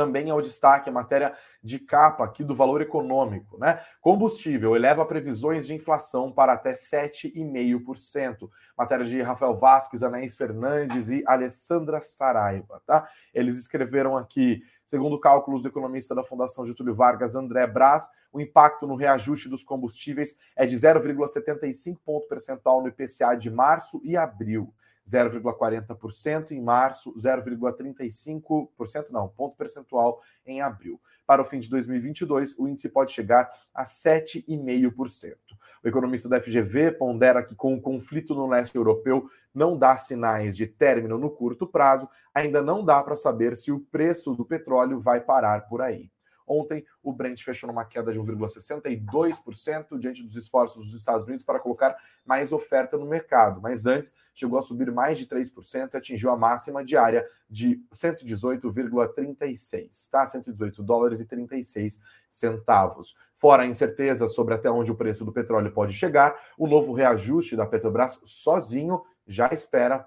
também 0.00 0.30
é 0.30 0.34
o 0.34 0.40
destaque 0.40 0.88
a 0.88 0.92
matéria 0.92 1.34
de 1.62 1.78
capa 1.78 2.24
aqui 2.24 2.42
do 2.42 2.54
valor 2.54 2.80
econômico, 2.80 3.58
né? 3.58 3.82
Combustível 4.00 4.74
eleva 4.74 5.04
previsões 5.04 5.66
de 5.66 5.74
inflação 5.74 6.32
para 6.32 6.54
até 6.54 6.72
7,5%. 6.72 8.48
Matéria 8.78 9.04
de 9.04 9.20
Rafael 9.20 9.54
Vasques, 9.58 10.02
Anaís 10.02 10.34
Fernandes 10.34 11.10
e 11.10 11.22
Alessandra 11.26 12.00
Saraiva, 12.00 12.80
tá? 12.86 13.06
Eles 13.34 13.58
escreveram 13.58 14.16
aqui, 14.16 14.62
segundo 14.86 15.20
cálculos 15.20 15.60
do 15.60 15.68
economista 15.68 16.14
da 16.14 16.24
Fundação 16.24 16.64
Getúlio 16.64 16.94
Vargas, 16.94 17.34
André 17.34 17.66
Braz, 17.66 18.08
o 18.32 18.40
impacto 18.40 18.86
no 18.86 18.96
reajuste 18.96 19.50
dos 19.50 19.62
combustíveis 19.62 20.38
é 20.56 20.64
de 20.64 20.76
0,75 20.76 21.98
ponto 22.02 22.26
percentual 22.26 22.80
no 22.80 22.88
IPCA 22.88 23.36
de 23.36 23.50
março 23.50 24.00
e 24.02 24.16
abril. 24.16 24.72
0,40% 25.06 26.52
em 26.52 26.60
março, 26.60 27.14
0,35%, 27.14 29.10
não, 29.10 29.28
ponto 29.28 29.56
percentual 29.56 30.20
em 30.46 30.60
abril. 30.60 31.00
Para 31.26 31.42
o 31.42 31.44
fim 31.44 31.60
de 31.60 31.68
2022, 31.70 32.58
o 32.58 32.66
índice 32.66 32.88
pode 32.88 33.12
chegar 33.12 33.50
a 33.72 33.84
7,5%. 33.84 35.36
O 35.82 35.88
economista 35.88 36.28
da 36.28 36.40
FGV 36.40 36.92
pondera 36.92 37.42
que, 37.42 37.54
com 37.54 37.74
o 37.74 37.80
conflito 37.80 38.34
no 38.34 38.48
leste 38.48 38.76
europeu 38.76 39.28
não 39.54 39.76
dá 39.76 39.96
sinais 39.96 40.56
de 40.56 40.66
término 40.66 41.18
no 41.18 41.30
curto 41.30 41.66
prazo, 41.66 42.08
ainda 42.34 42.62
não 42.62 42.84
dá 42.84 43.02
para 43.02 43.16
saber 43.16 43.56
se 43.56 43.72
o 43.72 43.80
preço 43.80 44.34
do 44.34 44.44
petróleo 44.44 45.00
vai 45.00 45.20
parar 45.20 45.68
por 45.68 45.80
aí. 45.82 46.10
Ontem, 46.50 46.84
o 47.00 47.12
Brent 47.12 47.44
fechou 47.44 47.68
numa 47.68 47.84
queda 47.84 48.12
de 48.12 48.18
1,62% 48.18 49.96
diante 50.00 50.20
dos 50.20 50.34
esforços 50.34 50.84
dos 50.84 50.98
Estados 50.98 51.24
Unidos 51.24 51.44
para 51.44 51.60
colocar 51.60 51.96
mais 52.26 52.50
oferta 52.50 52.98
no 52.98 53.06
mercado. 53.06 53.60
Mas 53.60 53.86
antes, 53.86 54.12
chegou 54.34 54.58
a 54.58 54.62
subir 54.62 54.90
mais 54.90 55.16
de 55.16 55.28
3% 55.28 55.94
e 55.94 55.96
atingiu 55.96 56.28
a 56.28 56.36
máxima 56.36 56.84
diária 56.84 57.24
de 57.48 57.80
118,36, 57.94 60.10
tá? 60.10 60.26
118 60.26 60.82
dólares 60.82 61.20
e 61.20 61.24
36 61.24 62.00
centavos. 62.28 63.14
Fora 63.36 63.62
a 63.62 63.66
incerteza 63.66 64.26
sobre 64.26 64.54
até 64.54 64.68
onde 64.68 64.90
o 64.90 64.96
preço 64.96 65.24
do 65.24 65.32
petróleo 65.32 65.70
pode 65.70 65.92
chegar, 65.92 66.36
o 66.58 66.66
novo 66.66 66.92
reajuste 66.92 67.54
da 67.54 67.64
Petrobras 67.64 68.20
sozinho 68.24 69.04
já 69.24 69.50
espera 69.52 70.04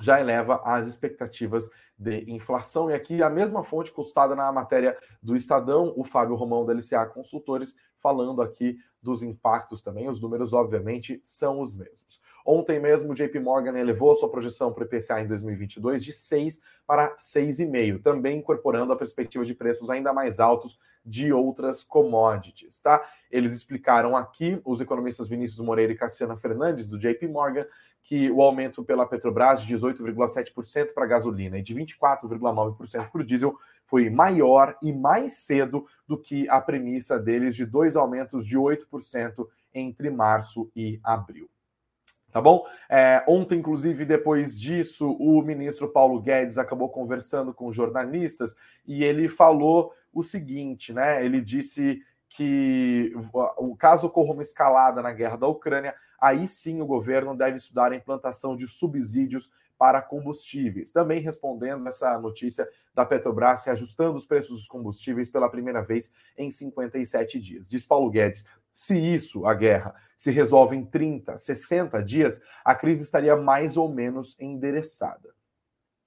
já 0.00 0.20
eleva 0.20 0.60
as 0.64 0.86
expectativas 0.86 1.68
de 1.98 2.30
inflação. 2.30 2.90
E 2.90 2.94
aqui 2.94 3.22
a 3.22 3.30
mesma 3.30 3.64
fonte 3.64 3.92
custada 3.92 4.36
na 4.36 4.50
matéria 4.52 4.96
do 5.22 5.36
Estadão, 5.36 5.92
o 5.96 6.04
Fábio 6.04 6.36
Romão 6.36 6.64
da 6.64 6.72
LCA 6.72 7.06
Consultores, 7.06 7.74
falando 7.98 8.40
aqui 8.40 8.78
dos 9.02 9.22
impactos 9.22 9.82
também. 9.82 10.08
Os 10.08 10.20
números, 10.20 10.52
obviamente, 10.52 11.20
são 11.22 11.60
os 11.60 11.74
mesmos. 11.74 12.20
Ontem 12.50 12.80
mesmo, 12.80 13.12
o 13.12 13.14
JP 13.14 13.40
Morgan 13.40 13.78
elevou 13.78 14.16
sua 14.16 14.30
projeção 14.30 14.72
para 14.72 14.82
o 14.82 14.86
IPCA 14.86 15.20
em 15.20 15.26
2022 15.26 16.02
de 16.02 16.12
6 16.12 16.58
para 16.86 17.14
6,5, 17.16 18.00
também 18.02 18.38
incorporando 18.38 18.90
a 18.90 18.96
perspectiva 18.96 19.44
de 19.44 19.52
preços 19.52 19.90
ainda 19.90 20.14
mais 20.14 20.40
altos 20.40 20.78
de 21.04 21.30
outras 21.30 21.84
commodities, 21.84 22.80
tá? 22.80 23.06
Eles 23.30 23.52
explicaram 23.52 24.16
aqui, 24.16 24.62
os 24.64 24.80
economistas 24.80 25.28
Vinícius 25.28 25.60
Moreira 25.60 25.92
e 25.92 25.94
Cassiana 25.94 26.38
Fernandes, 26.38 26.88
do 26.88 26.98
JP 26.98 27.28
Morgan, 27.28 27.66
que 28.02 28.30
o 28.30 28.40
aumento 28.40 28.82
pela 28.82 29.06
Petrobras 29.06 29.60
de 29.60 29.76
18,7% 29.76 30.94
para 30.94 31.04
a 31.04 31.06
gasolina 31.06 31.58
e 31.58 31.62
de 31.62 31.74
24,9% 31.74 33.10
para 33.10 33.20
o 33.20 33.24
diesel 33.24 33.54
foi 33.84 34.08
maior 34.08 34.74
e 34.82 34.90
mais 34.90 35.34
cedo 35.34 35.84
do 36.06 36.16
que 36.16 36.48
a 36.48 36.62
premissa 36.62 37.18
deles 37.18 37.54
de 37.54 37.66
dois 37.66 37.94
aumentos 37.94 38.46
de 38.46 38.56
8% 38.56 39.46
entre 39.74 40.08
março 40.08 40.72
e 40.74 40.98
abril. 41.04 41.46
Tá 42.30 42.42
bom? 42.42 42.66
É, 42.90 43.24
ontem, 43.26 43.58
inclusive, 43.58 44.04
depois 44.04 44.58
disso, 44.58 45.16
o 45.18 45.40
ministro 45.42 45.88
Paulo 45.88 46.20
Guedes 46.20 46.58
acabou 46.58 46.90
conversando 46.90 47.54
com 47.54 47.72
jornalistas 47.72 48.54
e 48.86 49.02
ele 49.02 49.28
falou 49.28 49.94
o 50.12 50.22
seguinte, 50.22 50.92
né? 50.92 51.24
Ele 51.24 51.40
disse 51.40 52.02
que 52.28 53.12
o 53.56 53.74
caso 53.74 54.06
ocorra 54.06 54.34
uma 54.34 54.42
escalada 54.42 55.00
na 55.00 55.12
guerra 55.12 55.36
da 55.36 55.46
Ucrânia, 55.46 55.94
aí 56.20 56.46
sim 56.46 56.82
o 56.82 56.86
governo 56.86 57.34
deve 57.34 57.56
estudar 57.56 57.92
a 57.92 57.96
implantação 57.96 58.54
de 58.54 58.68
subsídios 58.68 59.50
para 59.78 60.02
combustíveis. 60.02 60.90
Também 60.90 61.20
respondendo 61.20 61.86
essa 61.88 62.18
notícia 62.18 62.68
da 62.92 63.06
Petrobras 63.06 63.64
reajustando 63.64 64.16
os 64.16 64.26
preços 64.26 64.58
dos 64.58 64.66
combustíveis 64.66 65.28
pela 65.30 65.48
primeira 65.48 65.80
vez 65.80 66.12
em 66.36 66.50
57 66.50 67.38
dias. 67.40 67.68
Diz 67.68 67.86
Paulo 67.86 68.10
Guedes: 68.10 68.44
se 68.78 68.96
isso, 68.96 69.44
a 69.44 69.54
guerra, 69.54 69.92
se 70.16 70.30
resolve 70.30 70.76
em 70.76 70.84
30, 70.84 71.36
60 71.36 72.00
dias, 72.00 72.40
a 72.64 72.76
crise 72.76 73.02
estaria 73.02 73.34
mais 73.34 73.76
ou 73.76 73.92
menos 73.92 74.36
endereçada. 74.38 75.34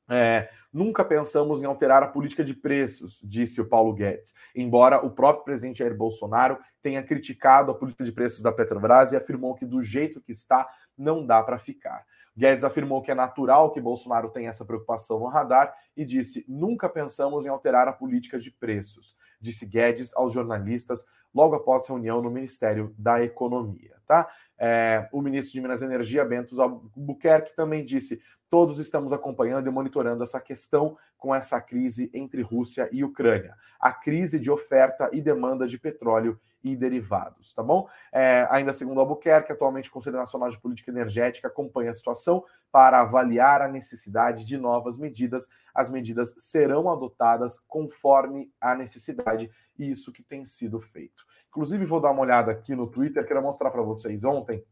É, 0.09 0.49
nunca 0.71 1.03
pensamos 1.03 1.61
em 1.61 1.65
alterar 1.65 2.01
a 2.01 2.07
política 2.07 2.45
de 2.45 2.53
preços, 2.53 3.19
disse 3.21 3.59
o 3.59 3.67
Paulo 3.67 3.93
Guedes, 3.93 4.33
embora 4.55 5.05
o 5.05 5.11
próprio 5.11 5.43
presidente 5.43 5.79
Jair 5.79 5.93
Bolsonaro 5.93 6.57
tenha 6.81 7.03
criticado 7.03 7.71
a 7.71 7.75
política 7.75 8.05
de 8.05 8.11
preços 8.13 8.41
da 8.41 8.53
Petrobras 8.53 9.11
e 9.11 9.17
afirmou 9.17 9.53
que 9.53 9.65
do 9.65 9.81
jeito 9.81 10.21
que 10.21 10.31
está 10.31 10.65
não 10.97 11.25
dá 11.25 11.43
para 11.43 11.59
ficar. 11.59 12.05
Guedes 12.37 12.63
afirmou 12.63 13.01
que 13.01 13.11
é 13.11 13.15
natural 13.15 13.71
que 13.71 13.81
Bolsonaro 13.81 14.29
tenha 14.29 14.49
essa 14.49 14.63
preocupação 14.63 15.19
no 15.19 15.27
radar 15.27 15.75
e 15.97 16.05
disse: 16.05 16.45
nunca 16.47 16.87
pensamos 16.87 17.45
em 17.45 17.49
alterar 17.49 17.89
a 17.89 17.93
política 17.93 18.39
de 18.39 18.49
preços, 18.49 19.17
disse 19.41 19.65
Guedes 19.65 20.15
aos 20.15 20.31
jornalistas 20.33 21.05
logo 21.33 21.55
após 21.55 21.87
reunião 21.87 22.21
no 22.21 22.29
Ministério 22.29 22.93
da 22.97 23.23
Economia. 23.23 23.95
Tá? 24.05 24.29
É, 24.63 25.09
o 25.11 25.23
ministro 25.23 25.53
de 25.53 25.59
Minas 25.59 25.81
e 25.81 25.85
Energia, 25.85 26.23
Bento 26.23 26.61
Albuquerque, 26.61 27.55
também 27.55 27.83
disse: 27.83 28.21
todos 28.47 28.77
estamos 28.77 29.11
acompanhando 29.11 29.67
e 29.67 29.71
monitorando 29.71 30.21
essa 30.21 30.39
questão 30.39 30.95
com 31.17 31.33
essa 31.33 31.59
crise 31.59 32.11
entre 32.13 32.43
Rússia 32.43 32.87
e 32.91 33.03
Ucrânia, 33.03 33.55
a 33.79 33.91
crise 33.91 34.39
de 34.39 34.51
oferta 34.51 35.09
e 35.11 35.19
demanda 35.19 35.67
de 35.67 35.79
petróleo 35.79 36.39
e 36.63 36.75
derivados, 36.75 37.53
tá 37.55 37.63
bom? 37.63 37.89
É, 38.11 38.47
ainda 38.51 38.71
segundo 38.71 38.99
Albuquerque, 38.99 39.51
atualmente 39.51 39.89
o 39.89 39.91
Conselho 39.91 40.17
Nacional 40.17 40.51
de 40.51 40.59
Política 40.59 40.91
Energética 40.91 41.47
acompanha 41.47 41.89
a 41.89 41.93
situação 41.93 42.45
para 42.71 43.01
avaliar 43.01 43.63
a 43.63 43.67
necessidade 43.67 44.45
de 44.45 44.57
novas 44.57 44.95
medidas. 44.95 45.49
As 45.73 45.89
medidas 45.89 46.35
serão 46.37 46.87
adotadas 46.87 47.57
conforme 47.67 48.51
a 48.61 48.75
necessidade, 48.75 49.49
e 49.79 49.89
isso 49.89 50.11
que 50.11 50.21
tem 50.21 50.45
sido 50.45 50.79
feito. 50.79 51.25
Inclusive, 51.51 51.85
vou 51.85 51.99
dar 51.99 52.11
uma 52.11 52.21
olhada 52.21 52.49
aqui 52.49 52.73
no 52.73 52.87
Twitter, 52.87 53.27
quero 53.27 53.41
mostrar 53.41 53.69
para 53.71 53.81
vocês 53.81 54.23
ontem 54.23 54.63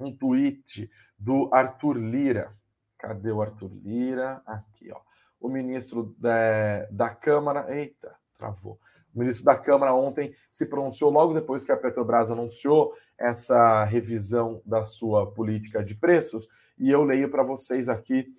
um 0.00 0.10
tweet 0.10 0.90
do 1.18 1.50
Arthur 1.52 1.98
Lira. 1.98 2.56
Cadê 2.96 3.30
o 3.30 3.42
Arthur 3.42 3.70
Lira? 3.84 4.42
Aqui, 4.46 4.90
ó. 4.90 4.98
O 5.38 5.50
ministro 5.50 6.16
da, 6.18 6.86
da 6.90 7.10
Câmara. 7.10 7.66
Eita, 7.76 8.16
travou. 8.38 8.80
O 9.14 9.18
ministro 9.18 9.44
da 9.44 9.56
Câmara 9.56 9.92
ontem 9.92 10.34
se 10.50 10.64
pronunciou 10.64 11.10
logo 11.10 11.34
depois 11.34 11.66
que 11.66 11.72
a 11.72 11.76
Petrobras 11.76 12.30
anunciou 12.30 12.94
essa 13.18 13.84
revisão 13.84 14.62
da 14.64 14.86
sua 14.86 15.30
política 15.30 15.84
de 15.84 15.94
preços, 15.94 16.48
e 16.78 16.90
eu 16.90 17.02
leio 17.02 17.28
para 17.30 17.42
vocês 17.42 17.88
aqui 17.88 18.32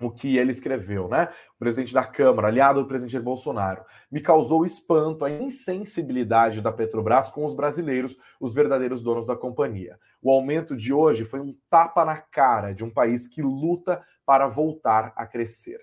o 0.00 0.10
que 0.10 0.36
ele 0.36 0.50
escreveu, 0.50 1.08
né? 1.08 1.28
O 1.54 1.58
presidente 1.58 1.94
da 1.94 2.04
Câmara, 2.04 2.48
aliado 2.48 2.82
do 2.82 2.88
presidente 2.88 3.18
Bolsonaro, 3.18 3.84
me 4.10 4.20
causou 4.20 4.66
espanto 4.66 5.24
a 5.24 5.30
insensibilidade 5.30 6.60
da 6.60 6.70
Petrobras 6.70 7.30
com 7.30 7.44
os 7.46 7.54
brasileiros, 7.54 8.16
os 8.38 8.52
verdadeiros 8.52 9.02
donos 9.02 9.26
da 9.26 9.34
companhia. 9.34 9.98
O 10.20 10.30
aumento 10.30 10.76
de 10.76 10.92
hoje 10.92 11.24
foi 11.24 11.40
um 11.40 11.56
tapa 11.70 12.04
na 12.04 12.18
cara 12.18 12.74
de 12.74 12.84
um 12.84 12.90
país 12.90 13.26
que 13.26 13.40
luta 13.40 14.02
para 14.24 14.46
voltar 14.48 15.12
a 15.16 15.26
crescer. 15.26 15.80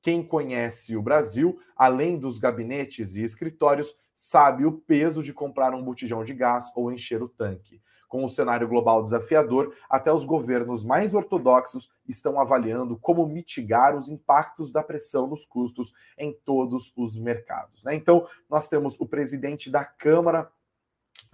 Quem 0.00 0.22
conhece 0.22 0.96
o 0.96 1.02
Brasil, 1.02 1.58
além 1.76 2.16
dos 2.16 2.38
gabinetes 2.38 3.16
e 3.16 3.24
escritórios, 3.24 3.92
sabe 4.14 4.64
o 4.64 4.72
peso 4.72 5.22
de 5.22 5.32
comprar 5.32 5.74
um 5.74 5.82
botijão 5.82 6.22
de 6.22 6.32
gás 6.32 6.70
ou 6.76 6.92
encher 6.92 7.20
o 7.22 7.28
tanque. 7.28 7.82
Com 8.08 8.24
o 8.24 8.28
cenário 8.28 8.68
global 8.68 9.02
desafiador, 9.02 9.74
até 9.90 10.12
os 10.12 10.24
governos 10.24 10.84
mais 10.84 11.14
ortodoxos 11.14 11.90
estão 12.08 12.40
avaliando 12.40 12.96
como 12.96 13.26
mitigar 13.26 13.96
os 13.96 14.08
impactos 14.08 14.70
da 14.70 14.82
pressão 14.82 15.26
nos 15.26 15.44
custos 15.44 15.92
em 16.16 16.32
todos 16.44 16.92
os 16.96 17.16
mercados. 17.16 17.82
Né? 17.84 17.94
Então, 17.94 18.26
nós 18.48 18.68
temos 18.68 18.98
o 19.00 19.06
presidente 19.06 19.70
da 19.70 19.84
Câmara 19.84 20.50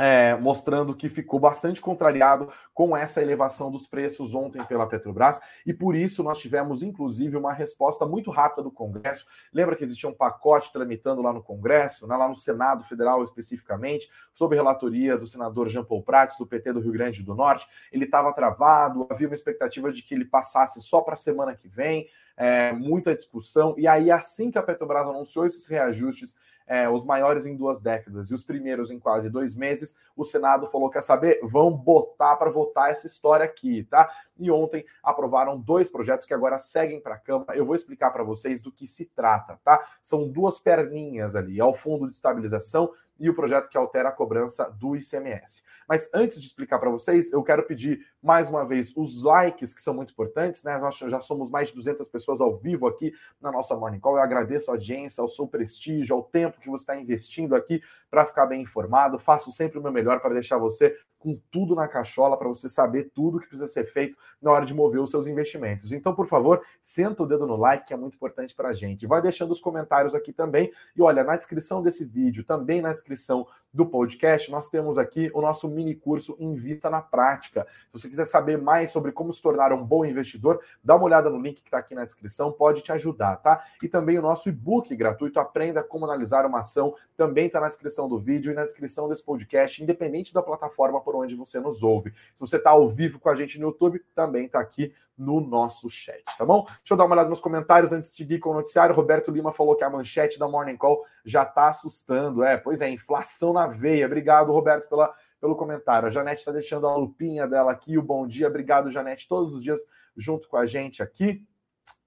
é, 0.02 0.34
mostrando 0.34 0.96
que 0.96 1.08
ficou 1.08 1.38
bastante 1.38 1.80
contrariado 1.80 2.52
com 2.74 2.96
essa 2.96 3.22
elevação 3.22 3.70
dos 3.70 3.86
preços 3.86 4.34
ontem 4.34 4.60
pela 4.64 4.84
Petrobras, 4.84 5.40
e 5.64 5.72
por 5.72 5.94
isso 5.94 6.24
nós 6.24 6.40
tivemos, 6.40 6.82
inclusive, 6.82 7.36
uma 7.36 7.52
resposta 7.52 8.04
muito 8.04 8.28
rápida 8.28 8.64
do 8.64 8.70
Congresso. 8.72 9.24
Lembra 9.52 9.76
que 9.76 9.84
existia 9.84 10.08
um 10.08 10.12
pacote 10.12 10.72
tramitando 10.72 11.22
lá 11.22 11.32
no 11.32 11.40
Congresso, 11.40 12.08
né, 12.08 12.16
lá 12.16 12.28
no 12.28 12.34
Senado 12.34 12.82
Federal 12.82 13.22
especificamente, 13.22 14.10
sob 14.34 14.56
relatoria 14.56 15.16
do 15.16 15.24
senador 15.24 15.68
Jean 15.68 15.84
Paul 15.84 16.02
Prats, 16.02 16.36
do 16.36 16.48
PT 16.48 16.72
do 16.72 16.80
Rio 16.80 16.92
Grande 16.92 17.22
do 17.22 17.36
Norte. 17.36 17.68
Ele 17.92 18.04
estava 18.04 18.32
travado, 18.32 19.06
havia 19.08 19.28
uma 19.28 19.36
expectativa 19.36 19.92
de 19.92 20.02
que 20.02 20.14
ele 20.14 20.24
passasse 20.24 20.82
só 20.82 21.00
para 21.00 21.14
a 21.14 21.16
semana 21.16 21.54
que 21.54 21.68
vem, 21.68 22.08
é, 22.36 22.72
muita 22.72 23.14
discussão, 23.14 23.74
e 23.78 23.86
aí, 23.86 24.10
assim 24.10 24.50
que 24.50 24.58
a 24.58 24.62
Petrobras 24.62 25.06
anunciou 25.06 25.46
esses 25.46 25.66
reajustes, 25.68 26.34
é, 26.66 26.88
os 26.88 27.04
maiores 27.04 27.46
em 27.46 27.56
duas 27.56 27.80
décadas 27.80 28.30
e 28.30 28.34
os 28.34 28.44
primeiros 28.44 28.90
em 28.90 28.98
quase 28.98 29.30
dois 29.30 29.54
meses, 29.54 29.96
o 30.16 30.24
Senado 30.24 30.66
falou: 30.66 30.90
quer 30.90 31.02
saber? 31.02 31.40
Vão 31.42 31.70
botar 31.70 32.36
para 32.36 32.50
votar 32.50 32.90
essa 32.90 33.06
história 33.06 33.44
aqui, 33.44 33.84
tá? 33.84 34.10
E 34.38 34.50
ontem 34.50 34.84
aprovaram 35.02 35.58
dois 35.58 35.88
projetos 35.88 36.26
que 36.26 36.34
agora 36.34 36.58
seguem 36.58 37.00
para 37.00 37.14
a 37.14 37.18
Câmara. 37.18 37.56
Eu 37.56 37.66
vou 37.66 37.74
explicar 37.74 38.10
para 38.10 38.24
vocês 38.24 38.60
do 38.60 38.72
que 38.72 38.86
se 38.86 39.06
trata, 39.06 39.58
tá? 39.64 39.84
São 40.00 40.28
duas 40.28 40.58
perninhas 40.58 41.34
ali: 41.34 41.60
ao 41.60 41.74
Fundo 41.74 42.08
de 42.08 42.14
Estabilização 42.14 42.90
e 43.22 43.30
o 43.30 43.34
projeto 43.34 43.70
que 43.70 43.78
altera 43.78 44.08
a 44.08 44.12
cobrança 44.12 44.68
do 44.68 44.96
ICMS. 44.96 45.62
Mas 45.88 46.10
antes 46.12 46.40
de 46.40 46.46
explicar 46.48 46.80
para 46.80 46.90
vocês, 46.90 47.32
eu 47.32 47.40
quero 47.44 47.62
pedir 47.62 48.04
mais 48.20 48.48
uma 48.48 48.64
vez 48.66 48.92
os 48.96 49.22
likes, 49.22 49.72
que 49.72 49.80
são 49.80 49.94
muito 49.94 50.10
importantes, 50.10 50.64
né? 50.64 50.76
Nós 50.76 50.98
já 50.98 51.20
somos 51.20 51.48
mais 51.48 51.68
de 51.68 51.76
200 51.76 52.08
pessoas 52.08 52.40
ao 52.40 52.56
vivo 52.56 52.88
aqui 52.88 53.12
na 53.40 53.52
nossa 53.52 53.76
Morning 53.76 54.00
Call. 54.00 54.16
Eu 54.16 54.22
agradeço 54.22 54.72
a 54.72 54.74
audiência, 54.74 55.22
ao 55.22 55.28
seu 55.28 55.46
prestígio, 55.46 56.16
ao 56.16 56.24
tempo 56.24 56.58
que 56.58 56.68
você 56.68 56.82
está 56.82 56.96
investindo 56.96 57.54
aqui 57.54 57.80
para 58.10 58.26
ficar 58.26 58.46
bem 58.46 58.62
informado. 58.62 59.20
Faço 59.20 59.52
sempre 59.52 59.78
o 59.78 59.82
meu 59.82 59.92
melhor 59.92 60.20
para 60.20 60.34
deixar 60.34 60.58
você 60.58 60.92
com 61.22 61.40
tudo 61.52 61.76
na 61.76 61.86
cachola, 61.86 62.36
para 62.36 62.48
você 62.48 62.68
saber 62.68 63.12
tudo 63.14 63.38
que 63.38 63.46
precisa 63.46 63.68
ser 63.68 63.84
feito 63.84 64.18
na 64.40 64.50
hora 64.50 64.66
de 64.66 64.74
mover 64.74 65.00
os 65.00 65.08
seus 65.08 65.28
investimentos. 65.28 65.92
Então, 65.92 66.12
por 66.12 66.26
favor, 66.26 66.60
senta 66.80 67.22
o 67.22 67.26
dedo 67.26 67.46
no 67.46 67.54
like, 67.56 67.86
que 67.86 67.94
é 67.94 67.96
muito 67.96 68.16
importante 68.16 68.56
para 68.56 68.70
a 68.70 68.72
gente. 68.72 69.06
Vai 69.06 69.22
deixando 69.22 69.52
os 69.52 69.60
comentários 69.60 70.16
aqui 70.16 70.32
também. 70.32 70.72
E 70.96 71.00
olha, 71.00 71.22
na 71.22 71.36
descrição 71.36 71.80
desse 71.80 72.04
vídeo, 72.04 72.42
também 72.42 72.82
na 72.82 72.90
descrição 72.90 73.11
descrição 73.12 73.46
do 73.72 73.86
podcast, 73.86 74.50
nós 74.50 74.68
temos 74.68 74.98
aqui 74.98 75.30
o 75.32 75.40
nosso 75.40 75.66
mini 75.66 75.94
curso 75.94 76.36
Invista 76.38 76.90
na 76.90 77.00
Prática. 77.00 77.66
Se 77.86 78.00
você 78.00 78.08
quiser 78.08 78.26
saber 78.26 78.58
mais 78.58 78.90
sobre 78.90 79.12
como 79.12 79.32
se 79.32 79.40
tornar 79.40 79.72
um 79.72 79.82
bom 79.82 80.04
investidor, 80.04 80.60
dá 80.84 80.94
uma 80.94 81.04
olhada 81.04 81.30
no 81.30 81.40
link 81.40 81.62
que 81.62 81.68
está 81.68 81.78
aqui 81.78 81.94
na 81.94 82.04
descrição, 82.04 82.52
pode 82.52 82.82
te 82.82 82.92
ajudar, 82.92 83.36
tá? 83.36 83.64
E 83.82 83.88
também 83.88 84.18
o 84.18 84.22
nosso 84.22 84.48
e-book 84.48 84.94
gratuito, 84.94 85.40
Aprenda 85.40 85.82
Como 85.82 86.04
Analisar 86.04 86.44
uma 86.44 86.60
Ação, 86.60 86.94
também 87.16 87.46
está 87.46 87.60
na 87.60 87.66
descrição 87.66 88.08
do 88.08 88.18
vídeo 88.18 88.52
e 88.52 88.54
na 88.54 88.62
descrição 88.62 89.08
desse 89.08 89.24
podcast, 89.24 89.82
independente 89.82 90.34
da 90.34 90.42
plataforma 90.42 91.00
por 91.00 91.16
onde 91.16 91.34
você 91.34 91.58
nos 91.58 91.82
ouve. 91.82 92.12
Se 92.34 92.40
você 92.40 92.56
está 92.56 92.70
ao 92.70 92.88
vivo 92.88 93.18
com 93.18 93.30
a 93.30 93.34
gente 93.36 93.58
no 93.58 93.68
YouTube, 93.68 94.04
também 94.14 94.44
está 94.46 94.60
aqui 94.60 94.92
no 95.16 95.40
nosso 95.40 95.88
chat, 95.88 96.24
tá 96.36 96.44
bom? 96.44 96.64
Deixa 96.64 96.92
eu 96.92 96.96
dar 96.96 97.04
uma 97.04 97.14
olhada 97.14 97.28
nos 97.28 97.40
comentários 97.40 97.92
antes 97.92 98.10
de 98.10 98.16
seguir 98.16 98.38
com 98.38 98.50
o 98.50 98.54
noticiário. 98.54 98.94
Roberto 98.94 99.30
Lima 99.30 99.52
falou 99.52 99.76
que 99.76 99.84
a 99.84 99.90
manchete 99.90 100.38
da 100.38 100.48
Morning 100.48 100.76
Call 100.76 101.04
já 101.24 101.42
está 101.42 101.68
assustando. 101.68 102.42
É, 102.42 102.56
pois 102.56 102.80
é, 102.80 102.90
inflação 102.90 103.52
na 103.52 103.61
veia. 103.66 104.06
Obrigado, 104.06 104.52
Roberto, 104.52 104.88
pela, 104.88 105.12
pelo 105.40 105.56
comentário. 105.56 106.08
A 106.08 106.10
Janete 106.10 106.38
está 106.38 106.52
deixando 106.52 106.86
a 106.86 106.96
lupinha 106.96 107.46
dela 107.46 107.72
aqui. 107.72 107.98
O 107.98 108.02
bom 108.02 108.26
dia. 108.26 108.48
Obrigado, 108.48 108.90
Janete, 108.90 109.28
todos 109.28 109.52
os 109.52 109.62
dias 109.62 109.80
junto 110.16 110.48
com 110.48 110.56
a 110.56 110.66
gente 110.66 111.02
aqui. 111.02 111.44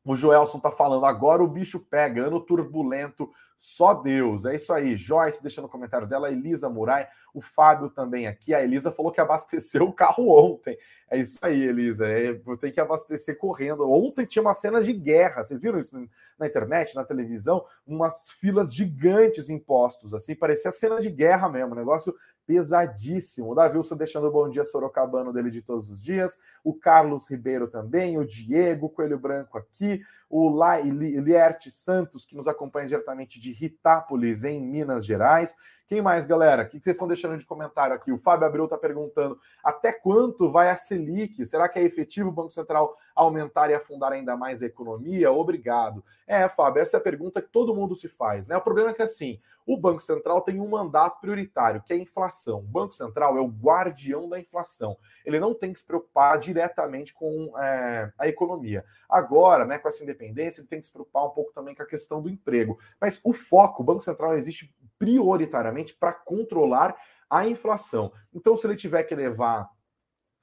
O 0.05 0.15
Joelson 0.15 0.59
tá 0.59 0.71
falando, 0.71 1.05
agora 1.05 1.43
o 1.43 1.47
bicho 1.47 1.79
pega, 1.79 2.27
ano 2.27 2.39
turbulento, 2.39 3.31
só 3.57 3.93
Deus. 3.93 4.45
É 4.45 4.55
isso 4.55 4.73
aí. 4.73 4.95
Joyce 4.95 5.41
deixando 5.41 5.65
o 5.65 5.69
comentário 5.69 6.07
dela, 6.07 6.31
Elisa 6.31 6.69
Murai, 6.69 7.07
o 7.33 7.41
Fábio 7.41 7.89
também 7.89 8.27
aqui. 8.27 8.53
A 8.53 8.63
Elisa 8.63 8.91
falou 8.91 9.11
que 9.11 9.21
abasteceu 9.21 9.83
o 9.85 9.93
carro 9.93 10.29
ontem. 10.29 10.77
É 11.09 11.17
isso 11.17 11.37
aí, 11.41 11.63
Elisa. 11.63 12.07
É, 12.07 12.33
tem 12.59 12.71
que 12.71 12.79
abastecer 12.79 13.37
correndo. 13.37 13.89
Ontem 13.89 14.25
tinha 14.25 14.41
uma 14.41 14.53
cena 14.53 14.81
de 14.81 14.91
guerra. 14.91 15.43
Vocês 15.43 15.61
viram 15.61 15.79
isso 15.79 15.95
na 16.37 16.47
internet, 16.47 16.95
na 16.95 17.03
televisão? 17.03 17.63
Umas 17.85 18.31
filas 18.31 18.73
gigantes 18.73 19.49
em 19.49 19.59
postos, 19.59 20.13
assim. 20.13 20.35
Parecia 20.35 20.71
cena 20.71 20.99
de 20.99 21.09
guerra 21.09 21.47
mesmo. 21.47 21.75
Negócio 21.75 22.15
pesadíssimo. 22.45 23.51
O 23.51 23.55
Davilson 23.55 23.95
deixando 23.95 24.27
o 24.27 24.31
bom 24.31 24.49
dia 24.49 24.63
sorocabano 24.63 25.33
dele 25.33 25.49
de 25.49 25.61
todos 25.61 25.89
os 25.89 26.03
dias. 26.03 26.37
O 26.63 26.73
Carlos 26.73 27.29
Ribeiro 27.29 27.67
também. 27.67 28.17
O 28.17 28.25
Diego 28.25 28.89
Coelho 28.89 29.19
Branco 29.19 29.57
aqui. 29.57 30.01
O 30.29 30.49
Lierte 30.81 31.69
Santos, 31.69 32.25
que 32.25 32.35
nos 32.35 32.47
acompanha 32.47 32.87
diretamente 32.87 33.39
de 33.45 33.53
Ritápolis, 33.53 34.43
em 34.43 34.61
Minas 34.61 35.05
Gerais. 35.05 35.53
Quem 35.87 36.01
mais, 36.01 36.25
galera? 36.25 36.63
O 36.63 36.65
que 36.67 36.79
vocês 36.79 36.95
estão 36.95 37.07
deixando 37.07 37.37
de 37.37 37.45
comentário 37.45 37.95
aqui? 37.95 38.11
O 38.11 38.17
Fábio 38.17 38.47
Abreu 38.47 38.63
está 38.63 38.75
perguntando 38.75 39.39
até 39.63 39.93
quanto 39.93 40.49
vai 40.49 40.71
a 40.71 40.75
Selic? 40.75 41.45
Será 41.45 41.69
que 41.69 41.77
é 41.77 41.83
efetivo 41.83 42.29
o 42.29 42.31
Banco 42.31 42.49
Central 42.49 42.97
aumentar 43.13 43.69
e 43.69 43.75
afundar 43.75 44.11
ainda 44.11 44.35
mais 44.35 44.63
a 44.63 44.65
economia? 44.65 45.31
Obrigado. 45.31 46.03
É, 46.25 46.49
Fábio, 46.49 46.81
essa 46.81 46.97
é 46.97 46.99
a 46.99 47.03
pergunta 47.03 47.39
que 47.39 47.49
todo 47.49 47.75
mundo 47.75 47.95
se 47.95 48.07
faz, 48.07 48.47
né? 48.47 48.57
O 48.57 48.61
problema 48.61 48.89
é 48.89 48.93
que 48.95 49.03
assim, 49.03 49.39
o 49.63 49.77
Banco 49.77 50.01
Central 50.01 50.41
tem 50.41 50.59
um 50.59 50.67
mandato 50.67 51.21
prioritário, 51.21 51.83
que 51.83 51.93
é 51.93 51.95
a 51.95 51.99
inflação. 51.99 52.61
O 52.61 52.63
Banco 52.63 52.95
Central 52.95 53.37
é 53.37 53.41
o 53.41 53.47
guardião 53.47 54.27
da 54.27 54.39
inflação. 54.39 54.97
Ele 55.23 55.39
não 55.39 55.53
tem 55.53 55.71
que 55.71 55.77
se 55.77 55.85
preocupar 55.85 56.39
diretamente 56.39 57.13
com 57.13 57.53
é, 57.59 58.11
a 58.17 58.27
economia. 58.27 58.83
Agora, 59.07 59.65
né, 59.65 59.77
com 59.77 59.87
essa 59.87 60.01
independência, 60.01 60.61
ele 60.61 60.67
tem 60.67 60.79
que 60.79 60.87
se 60.87 60.91
preocupar 60.91 61.27
um 61.27 61.29
pouco 61.29 61.53
também 61.53 61.75
com 61.75 61.83
a 61.83 61.87
questão 61.87 62.23
do 62.23 62.29
emprego. 62.29 62.79
Mas 62.99 63.21
o 63.23 63.33
foco, 63.33 63.83
o 63.83 63.85
Banco 63.85 64.01
Central 64.01 64.35
existe 64.35 64.73
prioritariamente 64.97 65.95
para 65.95 66.13
controlar 66.13 66.95
a 67.29 67.47
inflação. 67.47 68.11
Então, 68.33 68.55
se 68.55 68.65
ele 68.65 68.75
tiver 68.75 69.03
que 69.03 69.15
levar 69.15 69.69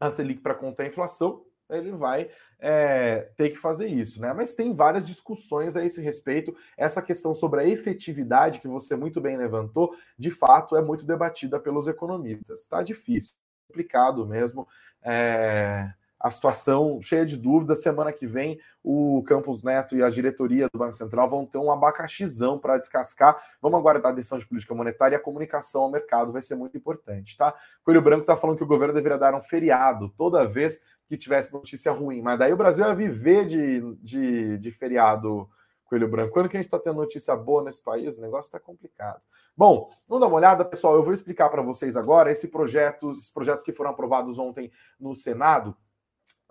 a 0.00 0.10
Selic 0.10 0.40
para 0.40 0.54
conter 0.54 0.84
a 0.84 0.88
inflação, 0.88 1.44
ele 1.70 1.92
vai 1.92 2.30
é, 2.58 3.30
ter 3.36 3.50
que 3.50 3.56
fazer 3.56 3.86
isso, 3.86 4.20
né? 4.20 4.32
Mas 4.32 4.54
tem 4.54 4.72
várias 4.72 5.06
discussões 5.06 5.76
a 5.76 5.84
esse 5.84 6.00
respeito. 6.00 6.54
Essa 6.76 7.00
questão 7.00 7.34
sobre 7.34 7.60
a 7.60 7.66
efetividade 7.66 8.60
que 8.60 8.68
você 8.68 8.94
muito 8.94 9.20
bem 9.20 9.36
levantou, 9.36 9.94
de 10.18 10.30
fato, 10.30 10.76
é 10.76 10.82
muito 10.82 11.06
debatida 11.06 11.58
pelos 11.58 11.88
economistas. 11.88 12.60
Está 12.60 12.82
difícil, 12.82 13.36
complicado 13.66 14.26
mesmo. 14.26 14.66
É, 15.02 15.92
a 16.22 16.30
situação 16.30 17.00
cheia 17.00 17.26
de 17.26 17.36
dúvidas. 17.36 17.82
Semana 17.82 18.12
que 18.12 18.26
vem, 18.26 18.60
o 18.82 19.24
Campos 19.26 19.64
Neto 19.64 19.96
e 19.96 20.02
a 20.02 20.08
diretoria 20.08 20.68
do 20.72 20.78
Banco 20.78 20.92
Central 20.92 21.28
vão 21.28 21.44
ter 21.44 21.58
um 21.58 21.70
abacaxizão 21.70 22.58
para 22.58 22.78
descascar. 22.78 23.36
Vamos 23.60 23.80
aguardar 23.80 24.12
a 24.12 24.14
decisão 24.14 24.38
de 24.38 24.46
política 24.46 24.72
monetária 24.72 25.16
e 25.16 25.18
a 25.18 25.22
comunicação 25.22 25.82
ao 25.82 25.90
mercado 25.90 26.32
vai 26.32 26.40
ser 26.40 26.54
muito 26.54 26.76
importante, 26.76 27.36
tá? 27.36 27.52
Coelho 27.84 28.00
Branco 28.00 28.22
está 28.22 28.36
falando 28.36 28.56
que 28.56 28.62
o 28.62 28.68
governo 28.68 28.94
deveria 28.94 29.18
dar 29.18 29.34
um 29.34 29.42
feriado 29.42 30.10
toda 30.10 30.46
vez 30.46 30.80
que 31.08 31.16
tivesse 31.18 31.52
notícia 31.52 31.90
ruim. 31.90 32.22
Mas 32.22 32.38
daí 32.38 32.52
o 32.52 32.56
Brasil 32.56 32.86
ia 32.86 32.94
viver 32.94 33.44
de, 33.44 33.96
de, 33.96 34.58
de 34.58 34.70
feriado 34.70 35.48
Coelho 35.86 36.08
Branco. 36.08 36.32
Quando 36.32 36.48
que 36.48 36.56
a 36.56 36.60
gente 36.60 36.68
está 36.68 36.78
tendo 36.78 36.96
notícia 36.96 37.34
boa 37.34 37.64
nesse 37.64 37.82
país? 37.82 38.16
O 38.16 38.20
negócio 38.20 38.46
está 38.46 38.60
complicado. 38.60 39.20
Bom, 39.56 39.90
vamos 40.08 40.20
dar 40.20 40.28
uma 40.28 40.36
olhada, 40.36 40.64
pessoal. 40.64 40.94
Eu 40.94 41.02
vou 41.02 41.12
explicar 41.12 41.48
para 41.50 41.62
vocês 41.62 41.96
agora 41.96 42.30
esse 42.30 42.46
projeto, 42.46 43.10
esses 43.10 43.30
projetos 43.30 43.64
que 43.64 43.72
foram 43.72 43.90
aprovados 43.90 44.38
ontem 44.38 44.70
no 44.98 45.16
Senado 45.16 45.76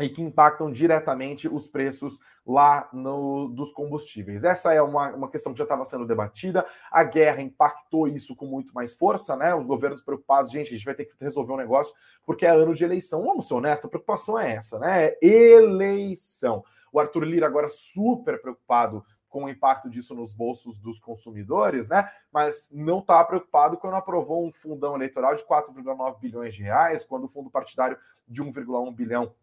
e 0.02 0.10
que 0.10 0.22
impactam 0.22 0.72
diretamente 0.72 1.48
os 1.48 1.68
preços 1.68 2.20
lá 2.46 2.90
no, 2.92 3.48
dos 3.50 3.72
combustíveis. 3.72 4.44
Essa 4.44 4.74
é 4.74 4.82
uma, 4.82 5.14
uma 5.14 5.30
questão 5.30 5.52
que 5.52 5.60
já 5.60 5.64
estava 5.64 5.86
sendo 5.86 6.06
debatida. 6.06 6.66
A 6.92 7.04
guerra 7.04 7.42
impactou 7.42 8.08
isso 8.08 8.36
com 8.36 8.46
muito 8.46 8.74
mais 8.74 8.94
força, 8.94 9.36
né? 9.36 9.54
Os 9.54 9.66
governos 9.66 10.02
preocupados, 10.02 10.52
gente, 10.52 10.70
a 10.70 10.76
gente 10.76 10.86
vai 10.86 10.96
ter 10.96 11.06
que 11.06 11.16
resolver 11.24 11.54
um 11.54 11.58
negócio 11.58 11.94
porque 12.26 12.46
é 12.46 12.50
ano 12.50 12.74
de 12.74 12.84
eleição. 12.84 13.24
Vamos 13.24 13.48
ser 13.48 13.54
honestos, 13.54 13.86
a 13.86 13.90
preocupação 13.90 14.40
é 14.40 14.54
essa, 14.54 14.80
né? 14.80 15.06
É 15.06 15.18
eleição. 15.22 16.64
O 16.92 17.00
Arthur 17.00 17.24
Lira 17.24 17.46
agora 17.48 17.70
super 17.70 18.42
preocupado 18.42 19.06
com 19.30 19.46
o 19.46 19.50
impacto 19.50 19.90
disso 19.90 20.14
nos 20.14 20.34
bolsos 20.34 20.78
dos 20.78 21.00
consumidores, 21.00 21.88
né? 21.88 22.10
Mas 22.32 22.70
não 22.72 23.00
está 23.00 23.24
preocupado 23.24 23.78
quando 23.78 23.96
aprovou 23.96 24.46
um 24.46 24.52
fundão 24.52 24.94
eleitoral 24.94 25.36
de 25.36 25.44
4,9 25.44 26.20
bilhões 26.20 26.54
de 26.54 26.64
reais, 26.64 27.04
quando 27.06 27.24
o 27.24 27.30
fundo 27.30 27.50
partidário 27.50 27.98
de 28.28 28.44
1,1 28.44 28.94
bilhão 28.94 29.34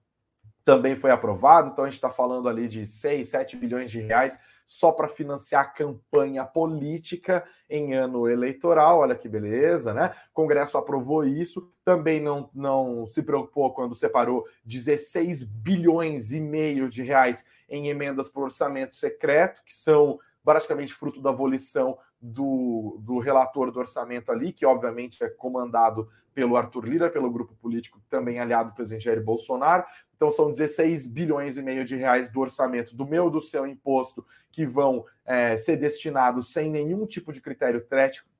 também 0.68 0.94
foi 0.94 1.10
aprovado, 1.10 1.70
então 1.70 1.84
a 1.84 1.86
gente 1.86 1.94
está 1.94 2.10
falando 2.10 2.46
ali 2.46 2.68
de 2.68 2.84
6, 2.84 3.26
7 3.26 3.56
bilhões 3.56 3.90
de 3.90 4.02
reais 4.02 4.38
só 4.66 4.92
para 4.92 5.08
financiar 5.08 5.62
a 5.62 5.66
campanha 5.66 6.44
política 6.44 7.42
em 7.70 7.94
ano 7.94 8.28
eleitoral. 8.28 8.98
Olha 8.98 9.14
que 9.14 9.30
beleza, 9.30 9.94
né? 9.94 10.14
O 10.30 10.34
Congresso 10.34 10.76
aprovou 10.76 11.24
isso, 11.24 11.72
também 11.82 12.20
não, 12.20 12.50
não 12.54 13.06
se 13.06 13.22
preocupou 13.22 13.72
quando 13.72 13.94
separou 13.94 14.44
16 14.62 15.42
bilhões 15.42 16.32
e 16.32 16.38
meio 16.38 16.90
de 16.90 17.02
reais 17.02 17.46
em 17.66 17.88
emendas 17.88 18.28
por 18.28 18.44
orçamento 18.44 18.94
secreto, 18.94 19.62
que 19.64 19.74
são 19.74 20.18
praticamente 20.44 20.92
fruto 20.92 21.22
da 21.22 21.32
volição 21.32 21.96
do, 22.20 22.98
do 23.00 23.18
relator 23.18 23.70
do 23.70 23.80
orçamento 23.80 24.30
ali, 24.30 24.52
que 24.52 24.66
obviamente 24.66 25.24
é 25.24 25.30
comandado 25.30 26.10
pelo 26.38 26.56
Arthur 26.56 26.84
Lira, 26.86 27.10
pelo 27.10 27.30
grupo 27.32 27.52
político 27.56 28.00
também 28.08 28.38
aliado 28.38 28.70
do 28.70 28.74
presidente 28.76 29.06
Jair 29.06 29.20
Bolsonaro. 29.20 29.84
Então 30.18 30.32
são 30.32 30.50
16 30.50 31.06
bilhões 31.06 31.56
e 31.56 31.62
meio 31.62 31.84
de 31.84 31.94
reais 31.94 32.28
do 32.28 32.40
orçamento 32.40 32.94
do 32.94 33.06
meu 33.06 33.30
do 33.30 33.40
seu 33.40 33.64
imposto 33.64 34.26
que 34.50 34.66
vão 34.66 35.06
é, 35.24 35.56
ser 35.56 35.76
destinados 35.76 36.52
sem 36.52 36.68
nenhum 36.68 37.06
tipo 37.06 37.32
de 37.32 37.40
critério 37.40 37.86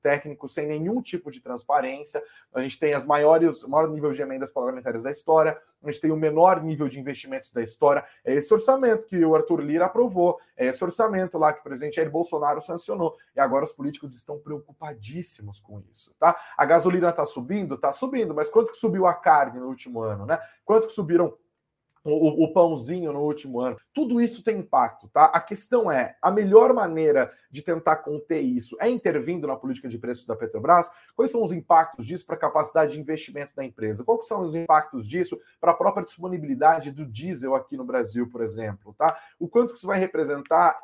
técnico, 0.01 0.49
sem 0.49 0.67
nenhum 0.67 1.01
tipo 1.01 1.31
de 1.31 1.39
transparência. 1.39 2.21
A 2.53 2.61
gente 2.61 2.77
tem 2.77 2.93
as 2.93 3.05
maiores, 3.05 3.63
o 3.63 3.69
maior 3.69 3.87
nível 3.87 4.11
de 4.11 4.21
emendas 4.21 4.51
parlamentares 4.51 5.03
da 5.03 5.11
história, 5.11 5.57
a 5.81 5.89
gente 5.89 6.01
tem 6.01 6.11
o 6.11 6.17
menor 6.17 6.61
nível 6.61 6.89
de 6.89 6.99
investimentos 6.99 7.51
da 7.51 7.63
história. 7.63 8.03
É 8.25 8.33
esse 8.33 8.53
orçamento 8.53 9.05
que 9.05 9.23
o 9.23 9.33
Arthur 9.33 9.61
Lira 9.61 9.85
aprovou, 9.85 10.37
é 10.57 10.65
esse 10.65 10.83
orçamento 10.83 11.37
lá 11.37 11.53
que 11.53 11.61
o 11.61 11.63
presidente 11.63 11.95
Jair 11.95 12.11
Bolsonaro 12.11 12.59
sancionou. 12.61 13.15
E 13.33 13.39
agora 13.39 13.63
os 13.63 13.71
políticos 13.71 14.13
estão 14.13 14.37
preocupadíssimos 14.37 15.59
com 15.61 15.81
isso, 15.89 16.13
tá? 16.19 16.35
A 16.57 16.65
gasolina 16.65 17.11
está 17.11 17.25
subindo, 17.25 17.75
está 17.75 17.93
subindo, 17.93 18.35
mas 18.35 18.49
quanto 18.49 18.73
que 18.73 18.77
subiu 18.77 19.05
a 19.05 19.13
carne 19.13 19.59
no 19.59 19.67
último 19.67 20.01
ano, 20.01 20.25
né? 20.25 20.37
Quanto 20.65 20.87
que 20.87 20.93
subiram 20.93 21.33
o, 22.03 22.45
o, 22.45 22.53
pãozinho 22.53 23.11
no 23.11 23.21
último 23.21 23.59
ano. 23.59 23.77
Tudo 23.93 24.21
isso 24.21 24.43
tem 24.43 24.59
impacto, 24.59 25.07
tá? 25.09 25.25
A 25.25 25.39
questão 25.39 25.91
é: 25.91 26.15
a 26.21 26.31
melhor 26.31 26.73
maneira 26.73 27.31
de 27.51 27.61
tentar 27.61 27.97
conter 27.97 28.41
isso 28.41 28.77
é 28.79 28.89
intervindo 28.89 29.47
na 29.47 29.55
política 29.55 29.87
de 29.87 29.97
preços 29.97 30.25
da 30.25 30.35
Petrobras? 30.35 30.89
Quais 31.15 31.31
são 31.31 31.43
os 31.43 31.51
impactos 31.51 32.05
disso 32.05 32.25
para 32.25 32.35
a 32.35 32.39
capacidade 32.39 32.93
de 32.93 32.99
investimento 32.99 33.55
da 33.55 33.63
empresa? 33.63 34.03
Quais 34.03 34.27
são 34.27 34.41
os 34.41 34.55
impactos 34.55 35.07
disso 35.07 35.39
para 35.59 35.71
a 35.71 35.75
própria 35.75 36.03
disponibilidade 36.03 36.91
do 36.91 37.05
diesel 37.05 37.55
aqui 37.55 37.75
no 37.75 37.85
Brasil, 37.85 38.29
por 38.29 38.41
exemplo, 38.41 38.93
tá? 38.97 39.17
O 39.39 39.47
quanto 39.47 39.73
que 39.73 39.77
isso 39.77 39.87
vai 39.87 39.99
representar 39.99 40.77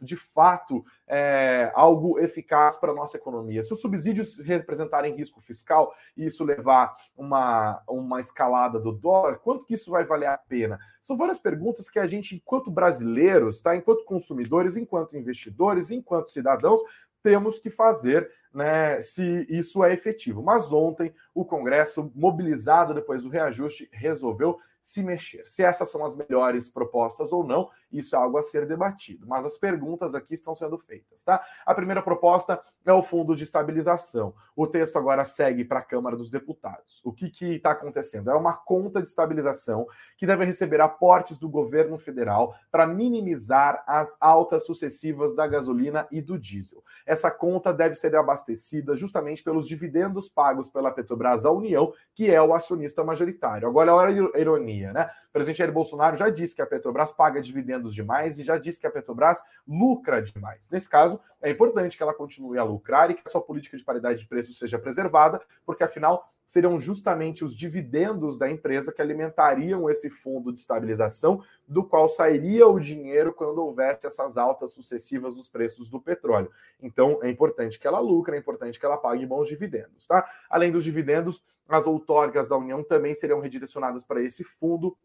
de 0.00 0.16
fato 0.16 0.84
é, 1.06 1.72
algo 1.74 2.18
eficaz 2.18 2.76
para 2.76 2.92
a 2.92 2.94
nossa 2.94 3.16
economia. 3.16 3.62
Se 3.62 3.72
os 3.72 3.80
subsídios 3.80 4.38
representarem 4.38 5.14
risco 5.14 5.40
fiscal 5.40 5.92
e 6.16 6.26
isso 6.26 6.44
levar 6.44 6.96
uma, 7.16 7.82
uma 7.88 8.20
escalada 8.20 8.78
do 8.78 8.92
dólar, 8.92 9.38
quanto 9.38 9.64
que 9.64 9.74
isso 9.74 9.90
vai 9.90 10.04
valer 10.04 10.38
pena? 10.48 10.78
São 11.02 11.16
várias 11.16 11.38
perguntas 11.38 11.88
que 11.88 11.98
a 11.98 12.06
gente, 12.06 12.36
enquanto 12.36 12.70
brasileiros, 12.70 13.60
tá, 13.60 13.76
enquanto 13.76 14.04
consumidores, 14.04 14.76
enquanto 14.76 15.16
investidores, 15.16 15.90
enquanto 15.90 16.30
cidadãos, 16.30 16.80
temos 17.22 17.58
que 17.58 17.70
fazer 17.70 18.30
né, 18.52 19.00
se 19.02 19.46
isso 19.48 19.82
é 19.82 19.92
efetivo. 19.92 20.42
Mas 20.42 20.72
ontem 20.72 21.12
o 21.34 21.44
Congresso, 21.44 22.12
mobilizado 22.14 22.94
depois 22.94 23.22
do 23.22 23.28
reajuste, 23.28 23.88
resolveu 23.92 24.58
se 24.82 25.02
mexer. 25.02 25.46
Se 25.46 25.62
essas 25.62 25.90
são 25.90 26.04
as 26.04 26.14
melhores 26.14 26.68
propostas 26.68 27.32
ou 27.32 27.42
não, 27.42 27.70
isso 27.98 28.14
é 28.14 28.18
algo 28.18 28.38
a 28.38 28.42
ser 28.42 28.66
debatido. 28.66 29.26
Mas 29.26 29.44
as 29.44 29.58
perguntas 29.58 30.14
aqui 30.14 30.34
estão 30.34 30.54
sendo 30.54 30.78
feitas, 30.78 31.24
tá? 31.24 31.42
A 31.66 31.74
primeira 31.74 32.02
proposta 32.02 32.60
é 32.84 32.92
o 32.92 33.02
Fundo 33.02 33.34
de 33.34 33.44
Estabilização. 33.44 34.34
O 34.54 34.66
texto 34.66 34.96
agora 34.96 35.24
segue 35.24 35.64
para 35.64 35.80
a 35.80 35.82
Câmara 35.82 36.16
dos 36.16 36.30
Deputados. 36.30 37.00
O 37.04 37.12
que 37.12 37.26
está 37.54 37.72
acontecendo? 37.72 38.30
É 38.30 38.34
uma 38.34 38.54
conta 38.54 39.00
de 39.00 39.08
estabilização 39.08 39.86
que 40.16 40.26
deve 40.26 40.44
receber 40.44 40.80
aportes 40.80 41.38
do 41.38 41.48
governo 41.48 41.98
federal 41.98 42.54
para 42.70 42.86
minimizar 42.86 43.82
as 43.86 44.16
altas 44.20 44.64
sucessivas 44.64 45.34
da 45.34 45.46
gasolina 45.46 46.06
e 46.10 46.20
do 46.20 46.38
diesel. 46.38 46.82
Essa 47.06 47.30
conta 47.30 47.72
deve 47.72 47.94
ser 47.94 48.14
abastecida 48.16 48.96
justamente 48.96 49.42
pelos 49.42 49.66
dividendos 49.66 50.28
pagos 50.28 50.68
pela 50.68 50.90
Petrobras 50.90 51.44
à 51.44 51.50
União, 51.50 51.92
que 52.14 52.30
é 52.30 52.40
o 52.40 52.54
acionista 52.54 53.02
majoritário. 53.02 53.66
Agora, 53.68 53.94
olha 53.94 54.30
a 54.34 54.38
ironia 54.38 54.84
né? 54.92 55.10
Presidente 55.34 55.58
Jair 55.58 55.72
Bolsonaro 55.72 56.16
já 56.16 56.30
disse 56.30 56.54
que 56.54 56.62
a 56.62 56.66
Petrobras 56.66 57.10
paga 57.10 57.42
dividendos 57.42 57.92
demais 57.92 58.38
e 58.38 58.44
já 58.44 58.56
disse 58.56 58.80
que 58.80 58.86
a 58.86 58.90
Petrobras 58.90 59.42
lucra 59.66 60.22
demais. 60.22 60.70
Nesse 60.70 60.88
caso, 60.88 61.18
é 61.42 61.50
importante 61.50 61.96
que 61.96 62.02
ela 62.04 62.14
continue 62.14 62.56
a 62.56 62.62
lucrar 62.62 63.10
e 63.10 63.14
que 63.14 63.22
a 63.26 63.28
sua 63.28 63.40
política 63.40 63.76
de 63.76 63.82
paridade 63.82 64.20
de 64.20 64.28
preços 64.28 64.56
seja 64.56 64.78
preservada, 64.78 65.42
porque 65.66 65.82
afinal 65.82 66.32
seriam 66.46 66.78
justamente 66.78 67.44
os 67.44 67.56
dividendos 67.56 68.38
da 68.38 68.48
empresa 68.48 68.92
que 68.92 69.02
alimentariam 69.02 69.90
esse 69.90 70.08
fundo 70.08 70.52
de 70.52 70.60
estabilização, 70.60 71.42
do 71.66 71.82
qual 71.82 72.08
sairia 72.08 72.68
o 72.68 72.78
dinheiro 72.78 73.32
quando 73.32 73.58
houvesse 73.58 74.06
essas 74.06 74.38
altas 74.38 74.70
sucessivas 74.70 75.34
dos 75.34 75.48
preços 75.48 75.90
do 75.90 76.00
petróleo. 76.00 76.48
Então, 76.80 77.18
é 77.24 77.28
importante 77.28 77.80
que 77.80 77.88
ela 77.88 77.98
lucre, 77.98 78.36
é 78.36 78.38
importante 78.38 78.78
que 78.78 78.86
ela 78.86 78.98
pague 78.98 79.26
bons 79.26 79.48
dividendos, 79.48 80.06
tá? 80.06 80.30
Além 80.48 80.70
dos 80.70 80.84
dividendos, 80.84 81.42
as 81.68 81.88
outorgas 81.88 82.48
da 82.48 82.56
União 82.56 82.84
também 82.84 83.14
seriam 83.14 83.40
redirecionadas 83.40 84.04
para 84.04 84.22
esse 84.22 84.44
fundo 84.44 84.96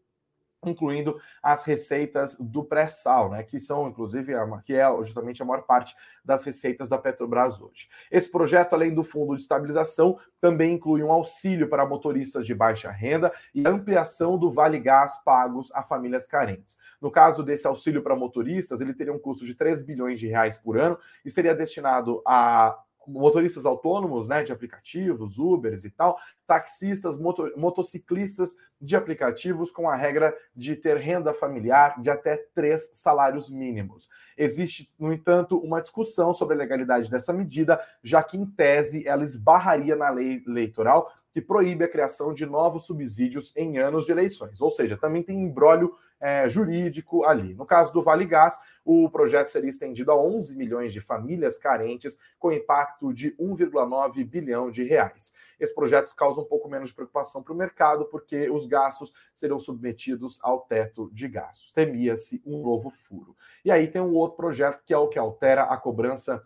incluindo 0.64 1.18
as 1.42 1.64
receitas 1.64 2.36
do 2.38 2.62
pré-sal, 2.62 3.30
né, 3.30 3.42
que 3.42 3.58
são 3.58 3.88
inclusive 3.88 4.34
que 4.64 4.74
é 4.74 4.86
justamente 5.02 5.42
a 5.42 5.44
maior 5.44 5.62
parte 5.62 5.94
das 6.24 6.44
receitas 6.44 6.88
da 6.88 6.98
Petrobras 6.98 7.60
hoje. 7.60 7.88
Esse 8.10 8.30
projeto, 8.30 8.74
além 8.74 8.94
do 8.94 9.02
fundo 9.02 9.34
de 9.34 9.42
estabilização, 9.42 10.18
também 10.40 10.74
inclui 10.74 11.02
um 11.02 11.10
auxílio 11.10 11.68
para 11.68 11.86
motoristas 11.86 12.46
de 12.46 12.54
baixa 12.54 12.90
renda 12.90 13.32
e 13.54 13.66
ampliação 13.66 14.38
do 14.38 14.50
vale 14.50 14.78
gás 14.78 15.16
pagos 15.24 15.70
a 15.72 15.82
famílias 15.82 16.26
carentes. 16.26 16.78
No 17.00 17.10
caso 17.10 17.42
desse 17.42 17.66
auxílio 17.66 18.02
para 18.02 18.16
motoristas, 18.16 18.80
ele 18.80 18.94
teria 18.94 19.12
um 19.12 19.18
custo 19.18 19.44
de 19.44 19.54
3 19.54 19.80
bilhões 19.80 20.20
de 20.20 20.28
reais 20.28 20.58
por 20.58 20.78
ano 20.78 20.98
e 21.24 21.30
seria 21.30 21.54
destinado 21.54 22.22
a 22.26 22.78
motoristas 23.10 23.66
autônomos, 23.66 24.28
né, 24.28 24.42
de 24.42 24.52
aplicativos, 24.52 25.38
Ubers 25.38 25.84
e 25.84 25.90
tal, 25.90 26.18
taxistas, 26.46 27.18
motor, 27.18 27.52
motociclistas 27.56 28.56
de 28.80 28.96
aplicativos 28.96 29.70
com 29.70 29.88
a 29.88 29.96
regra 29.96 30.34
de 30.54 30.74
ter 30.76 30.96
renda 30.96 31.34
familiar 31.34 32.00
de 32.00 32.10
até 32.10 32.36
três 32.54 32.90
salários 32.92 33.50
mínimos. 33.50 34.08
Existe, 34.36 34.92
no 34.98 35.12
entanto, 35.12 35.58
uma 35.58 35.80
discussão 35.80 36.32
sobre 36.32 36.54
a 36.54 36.58
legalidade 36.58 37.10
dessa 37.10 37.32
medida, 37.32 37.80
já 38.02 38.22
que, 38.22 38.36
em 38.36 38.46
tese, 38.46 39.06
ela 39.06 39.22
esbarraria 39.22 39.96
na 39.96 40.10
lei 40.10 40.42
eleitoral 40.46 41.12
que 41.32 41.40
proíbe 41.40 41.84
a 41.84 41.88
criação 41.88 42.34
de 42.34 42.44
novos 42.44 42.84
subsídios 42.84 43.52
em 43.56 43.78
anos 43.78 44.06
de 44.06 44.12
eleições. 44.12 44.60
Ou 44.60 44.70
seja, 44.70 44.96
também 44.96 45.22
tem 45.22 45.42
embrólio 45.42 45.94
é, 46.20 46.48
jurídico 46.48 47.24
ali. 47.24 47.54
No 47.54 47.64
caso 47.64 47.92
do 47.92 48.02
Vale 48.02 48.26
Gás, 48.26 48.58
o 48.84 49.08
projeto 49.08 49.48
seria 49.48 49.70
estendido 49.70 50.10
a 50.10 50.16
11 50.16 50.54
milhões 50.54 50.92
de 50.92 51.00
famílias 51.00 51.56
carentes, 51.56 52.18
com 52.38 52.52
impacto 52.52 53.12
de 53.12 53.32
1,9 53.36 54.24
bilhão 54.24 54.70
de 54.70 54.82
reais. 54.82 55.32
Esse 55.58 55.74
projeto 55.74 56.14
causa 56.14 56.40
um 56.40 56.44
pouco 56.44 56.68
menos 56.68 56.90
de 56.90 56.94
preocupação 56.94 57.42
para 57.42 57.52
o 57.52 57.56
mercado, 57.56 58.04
porque 58.04 58.50
os 58.50 58.66
gastos 58.66 59.12
serão 59.32 59.58
submetidos 59.58 60.38
ao 60.42 60.60
teto 60.60 61.10
de 61.12 61.26
gastos. 61.26 61.72
Temia-se 61.72 62.42
um 62.44 62.60
novo 62.62 62.90
furo. 62.90 63.34
E 63.64 63.70
aí 63.70 63.88
tem 63.88 64.02
um 64.02 64.14
outro 64.14 64.36
projeto 64.36 64.82
que 64.84 64.92
é 64.92 64.98
o 64.98 65.08
que 65.08 65.18
altera 65.18 65.62
a 65.62 65.76
cobrança 65.76 66.42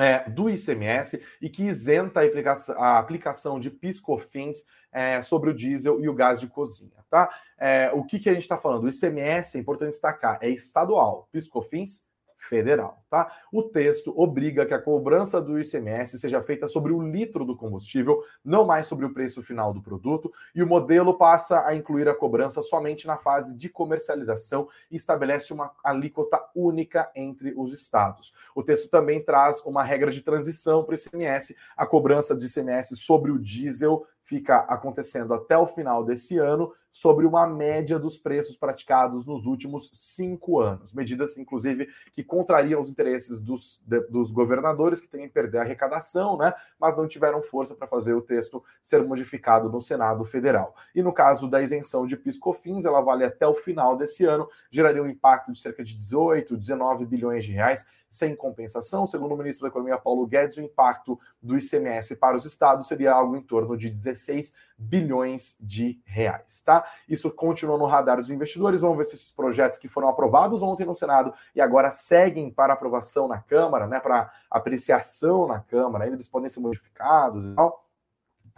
é, 0.00 0.28
do 0.28 0.48
ICMS 0.48 1.22
e 1.40 1.48
que 1.50 1.64
isenta 1.64 2.20
a 2.20 2.24
aplicação, 2.24 2.82
a 2.82 2.98
aplicação 2.98 3.60
de 3.60 3.70
piscofins 3.70 4.64
é, 4.90 5.20
sobre 5.22 5.50
o 5.50 5.54
diesel 5.54 6.00
e 6.00 6.08
o 6.08 6.14
gás 6.14 6.40
de 6.40 6.46
cozinha, 6.46 7.04
tá? 7.08 7.28
É, 7.58 7.90
o 7.94 8.02
que, 8.02 8.18
que 8.18 8.28
a 8.28 8.32
gente 8.32 8.42
está 8.42 8.56
falando? 8.56 8.84
O 8.84 8.88
ICMS, 8.88 9.56
é 9.56 9.60
importante 9.60 9.90
destacar, 9.90 10.38
é 10.40 10.48
estadual, 10.48 11.28
piscofins 11.30 12.02
federal, 12.40 13.04
tá? 13.10 13.30
O 13.52 13.62
texto 13.62 14.12
obriga 14.16 14.64
que 14.64 14.74
a 14.74 14.80
cobrança 14.80 15.40
do 15.40 15.60
ICMS 15.60 16.18
seja 16.18 16.42
feita 16.42 16.66
sobre 16.66 16.92
o 16.92 17.00
litro 17.00 17.44
do 17.44 17.54
combustível, 17.54 18.24
não 18.44 18.64
mais 18.64 18.86
sobre 18.86 19.04
o 19.04 19.12
preço 19.12 19.42
final 19.42 19.72
do 19.72 19.82
produto, 19.82 20.32
e 20.54 20.62
o 20.62 20.66
modelo 20.66 21.14
passa 21.14 21.66
a 21.66 21.74
incluir 21.74 22.08
a 22.08 22.14
cobrança 22.14 22.62
somente 22.62 23.06
na 23.06 23.16
fase 23.16 23.54
de 23.54 23.68
comercialização 23.68 24.68
e 24.90 24.96
estabelece 24.96 25.52
uma 25.52 25.72
alíquota 25.84 26.42
única 26.54 27.10
entre 27.14 27.52
os 27.56 27.72
estados. 27.72 28.32
O 28.54 28.62
texto 28.62 28.88
também 28.88 29.22
traz 29.22 29.62
uma 29.64 29.82
regra 29.82 30.10
de 30.10 30.22
transição 30.22 30.82
para 30.82 30.94
o 30.94 30.98
ICMS, 30.98 31.54
a 31.76 31.86
cobrança 31.86 32.34
de 32.34 32.46
ICMS 32.46 32.96
sobre 32.96 33.30
o 33.30 33.38
diesel 33.38 34.06
fica 34.30 34.58
acontecendo 34.58 35.34
até 35.34 35.58
o 35.58 35.66
final 35.66 36.04
desse 36.04 36.38
ano, 36.38 36.72
sobre 36.90 37.26
uma 37.26 37.46
média 37.46 37.98
dos 37.98 38.16
preços 38.16 38.56
praticados 38.56 39.24
nos 39.24 39.46
últimos 39.46 39.90
cinco 39.92 40.60
anos. 40.60 40.92
Medidas, 40.92 41.36
inclusive, 41.38 41.88
que 42.12 42.24
contrariam 42.24 42.80
os 42.80 42.90
interesses 42.90 43.40
dos, 43.40 43.80
de, 43.86 44.00
dos 44.08 44.30
governadores, 44.30 45.00
que 45.00 45.08
temem 45.08 45.28
perder 45.28 45.58
a 45.58 45.62
arrecadação, 45.62 46.36
né? 46.36 46.52
mas 46.78 46.96
não 46.96 47.06
tiveram 47.06 47.42
força 47.42 47.74
para 47.74 47.86
fazer 47.86 48.14
o 48.14 48.22
texto 48.22 48.62
ser 48.82 49.02
modificado 49.04 49.70
no 49.70 49.80
Senado 49.80 50.24
Federal. 50.24 50.74
E 50.94 51.02
no 51.02 51.12
caso 51.12 51.48
da 51.48 51.62
isenção 51.62 52.06
de 52.06 52.16
PIS/COFINS, 52.16 52.84
ela 52.84 53.00
vale 53.00 53.24
até 53.24 53.46
o 53.46 53.54
final 53.54 53.96
desse 53.96 54.24
ano, 54.24 54.48
geraria 54.70 55.02
um 55.02 55.08
impacto 55.08 55.52
de 55.52 55.60
cerca 55.60 55.84
de 55.84 55.94
18, 55.94 56.56
19 56.56 57.06
bilhões 57.06 57.44
de 57.44 57.52
reais 57.52 57.86
sem 58.10 58.34
compensação. 58.34 59.06
Segundo 59.06 59.32
o 59.32 59.36
ministro 59.36 59.62
da 59.62 59.68
Economia 59.68 59.96
Paulo 59.96 60.26
Guedes, 60.26 60.56
o 60.56 60.60
impacto 60.60 61.18
do 61.40 61.56
ICMS 61.56 62.16
para 62.16 62.36
os 62.36 62.44
estados 62.44 62.88
seria 62.88 63.12
algo 63.12 63.36
em 63.36 63.40
torno 63.40 63.76
de 63.76 63.88
16 63.88 64.52
bilhões 64.76 65.56
de 65.60 66.00
reais, 66.04 66.62
tá? 66.62 66.79
Isso 67.08 67.30
continua 67.30 67.78
no 67.78 67.86
radar 67.86 68.16
dos 68.16 68.30
investidores. 68.30 68.80
Vamos 68.80 68.98
ver 68.98 69.04
se 69.04 69.14
esses 69.14 69.32
projetos 69.32 69.78
que 69.78 69.88
foram 69.88 70.08
aprovados 70.08 70.62
ontem 70.62 70.86
no 70.86 70.94
Senado 70.94 71.32
e 71.54 71.60
agora 71.60 71.90
seguem 71.90 72.50
para 72.50 72.72
aprovação 72.72 73.28
na 73.28 73.38
Câmara, 73.38 73.86
né, 73.86 74.00
para 74.00 74.30
apreciação 74.50 75.46
na 75.46 75.60
Câmara, 75.60 76.04
ainda 76.04 76.16
eles 76.16 76.28
podem 76.28 76.48
ser 76.48 76.60
modificados 76.60 77.44
e 77.44 77.54
tal 77.54 77.84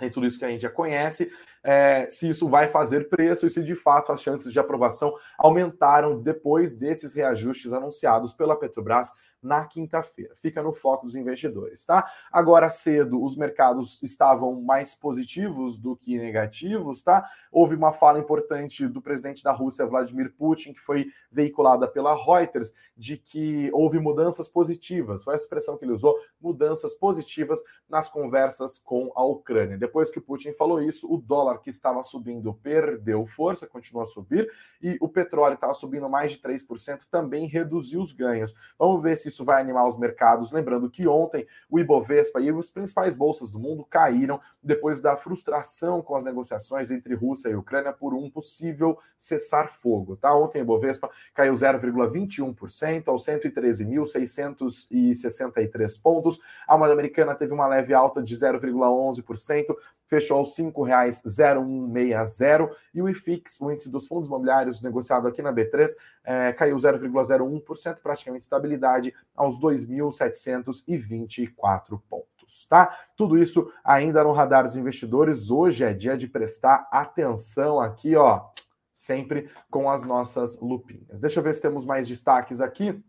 tem 0.02 0.10
tudo 0.10 0.26
isso 0.26 0.38
que 0.38 0.44
a 0.44 0.48
gente 0.48 0.62
já 0.62 0.70
conhece, 0.70 1.30
é, 1.62 2.08
se 2.10 2.28
isso 2.28 2.48
vai 2.48 2.68
fazer 2.68 3.08
preço 3.08 3.46
e 3.46 3.50
se 3.50 3.62
de 3.62 3.74
fato 3.74 4.10
as 4.10 4.20
chances 4.20 4.52
de 4.52 4.58
aprovação 4.58 5.14
aumentaram 5.38 6.20
depois 6.20 6.72
desses 6.72 7.14
reajustes 7.14 7.72
anunciados 7.72 8.32
pela 8.32 8.58
Petrobras 8.58 9.12
na 9.42 9.64
quinta-feira. 9.64 10.34
Fica 10.36 10.62
no 10.62 10.72
foco 10.72 11.06
dos 11.06 11.14
investidores, 11.14 11.84
tá? 11.84 12.08
Agora 12.30 12.68
cedo 12.68 13.22
os 13.22 13.36
mercados 13.36 14.02
estavam 14.02 14.60
mais 14.62 14.94
positivos 14.94 15.78
do 15.78 15.96
que 15.96 16.16
negativos, 16.16 17.02
tá? 17.02 17.28
Houve 17.50 17.74
uma 17.74 17.92
fala 17.92 18.18
importante 18.18 18.86
do 18.86 19.02
presidente 19.02 19.42
da 19.42 19.52
Rússia, 19.52 19.86
Vladimir 19.86 20.32
Putin, 20.36 20.72
que 20.72 20.80
foi 20.80 21.06
veiculada 21.30 21.88
pela 21.88 22.14
Reuters, 22.14 22.72
de 22.96 23.16
que 23.16 23.70
houve 23.72 23.98
mudanças 23.98 24.48
positivas. 24.48 25.24
Foi 25.24 25.34
a 25.34 25.36
expressão 25.36 25.76
que 25.76 25.84
ele 25.84 25.92
usou, 25.92 26.16
mudanças 26.40 26.94
positivas 26.94 27.60
nas 27.88 28.08
conversas 28.08 28.78
com 28.78 29.10
a 29.16 29.24
Ucrânia. 29.24 29.76
Depois 29.76 30.10
que 30.10 30.20
Putin 30.20 30.52
falou 30.52 30.80
isso, 30.80 31.12
o 31.12 31.16
dólar 31.16 31.58
que 31.58 31.70
estava 31.70 32.02
subindo 32.02 32.54
perdeu 32.54 33.26
força, 33.26 33.66
continuou 33.66 34.04
a 34.04 34.06
subir, 34.06 34.48
e 34.80 34.96
o 35.00 35.08
petróleo 35.08 35.54
estava 35.54 35.74
subindo 35.74 36.08
mais 36.08 36.32
de 36.32 36.38
3%, 36.38 37.08
também 37.10 37.46
reduziu 37.46 38.00
os 38.00 38.12
ganhos. 38.12 38.54
Vamos 38.78 39.02
ver 39.02 39.16
se 39.16 39.30
isso 39.32 39.44
vai 39.44 39.60
animar 39.60 39.86
os 39.86 39.98
mercados. 39.98 40.52
Lembrando 40.52 40.88
que 40.88 41.08
ontem 41.08 41.46
o 41.68 41.78
Ibovespa 41.78 42.40
e 42.40 42.48
as 42.50 42.70
principais 42.70 43.14
bolsas 43.14 43.50
do 43.50 43.58
mundo 43.58 43.84
caíram 43.84 44.40
depois 44.62 45.00
da 45.00 45.16
frustração 45.16 46.00
com 46.00 46.14
as 46.14 46.22
negociações 46.22 46.88
entre 46.90 47.14
Rússia 47.14 47.48
e 47.48 47.54
Ucrânia 47.54 47.92
por 47.92 48.14
um 48.14 48.30
possível 48.30 48.98
cessar-fogo. 49.16 50.16
Tá? 50.16 50.34
Ontem 50.34 50.60
o 50.60 50.62
Ibovespa 50.62 51.10
caiu 51.34 51.54
0,21% 51.54 53.08
aos 53.08 53.26
113.663 53.26 56.00
pontos. 56.00 56.38
A 56.66 56.78
moeda 56.78 56.92
americana 56.92 57.34
teve 57.34 57.52
uma 57.52 57.66
leve 57.66 57.94
alta 57.94 58.22
de 58.22 58.36
0,11%, 58.36 59.74
fechou 60.12 60.36
aos 60.36 60.54
R$ 60.58 60.64
5,0160 60.64 62.70
e 62.92 63.00
o 63.00 63.08
IFIX, 63.08 63.60
o 63.62 63.72
índice 63.72 63.88
dos 63.88 64.06
fundos 64.06 64.28
imobiliários 64.28 64.82
negociado 64.82 65.26
aqui 65.26 65.40
na 65.40 65.50
B3, 65.50 65.88
é, 66.22 66.52
caiu 66.52 66.76
0,01%, 66.76 67.96
praticamente 68.02 68.42
estabilidade 68.42 69.14
aos 69.34 69.58
2.724 69.58 71.98
pontos, 72.10 72.66
tá? 72.68 72.94
Tudo 73.16 73.38
isso 73.38 73.72
ainda 73.82 74.22
no 74.22 74.32
radar 74.32 74.64
dos 74.64 74.76
investidores. 74.76 75.50
Hoje 75.50 75.82
é 75.82 75.94
dia 75.94 76.14
de 76.14 76.28
prestar 76.28 76.86
atenção 76.92 77.80
aqui, 77.80 78.14
ó, 78.14 78.50
sempre 78.92 79.48
com 79.70 79.88
as 79.88 80.04
nossas 80.04 80.60
lupinhas. 80.60 81.20
Deixa 81.20 81.40
eu 81.40 81.42
ver 81.42 81.54
se 81.54 81.62
temos 81.62 81.86
mais 81.86 82.06
destaques 82.06 82.60
aqui. 82.60 83.02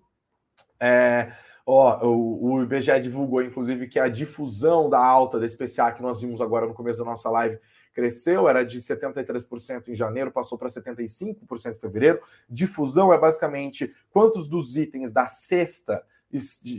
É, 0.80 1.34
Ó, 1.65 2.06
o, 2.06 2.54
o 2.56 2.63
IBGE 2.63 2.99
divulgou, 2.99 3.41
inclusive, 3.41 3.88
que 3.88 3.97
a 3.97 4.10
difusão 4.10 4.89
da 4.89 5.04
alta 5.04 5.39
desse 5.39 5.58
PCA 5.58 5.91
que 5.93 6.02
nós 6.02 6.21
vimos 6.21 6.41
agora 6.41 6.65
no 6.65 6.73
começo 6.73 6.99
da 6.99 7.06
nossa 7.06 7.30
live 7.30 7.58
cresceu, 7.93 8.49
era 8.49 8.65
de 8.65 8.80
73% 8.80 9.88
em 9.88 9.95
janeiro, 9.95 10.32
passou 10.32 10.58
para 10.58 10.67
75% 10.67 11.38
em 11.71 11.76
fevereiro. 11.76 12.19
Difusão 12.49 13.13
é 13.13 13.17
basicamente 13.17 13.93
quantos 14.12 14.47
dos 14.47 14.76
itens 14.76 15.12
da 15.12 15.28
cesta 15.28 16.04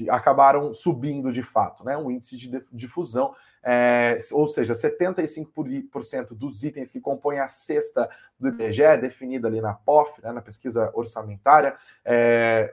acabaram 0.09 0.73
subindo 0.73 1.33
de 1.33 1.43
fato, 1.43 1.85
né? 1.85 1.97
Um 1.97 2.11
índice 2.11 2.37
de 2.37 2.63
difusão, 2.73 3.35
é, 3.63 4.19
ou 4.33 4.47
seja, 4.47 4.75
75% 4.75 6.35
dos 6.35 6.63
itens 6.63 6.91
que 6.91 7.01
compõem 7.01 7.39
a 7.39 7.49
cesta 7.49 8.09
do 8.39 8.49
IBGE, 8.49 8.99
definida 9.01 9.49
ali 9.49 9.61
na 9.61 9.73
POF, 9.73 10.21
né, 10.23 10.33
na 10.33 10.43
pesquisa 10.43 10.91
orçamentária, 10.95 11.75
é, 12.05 12.73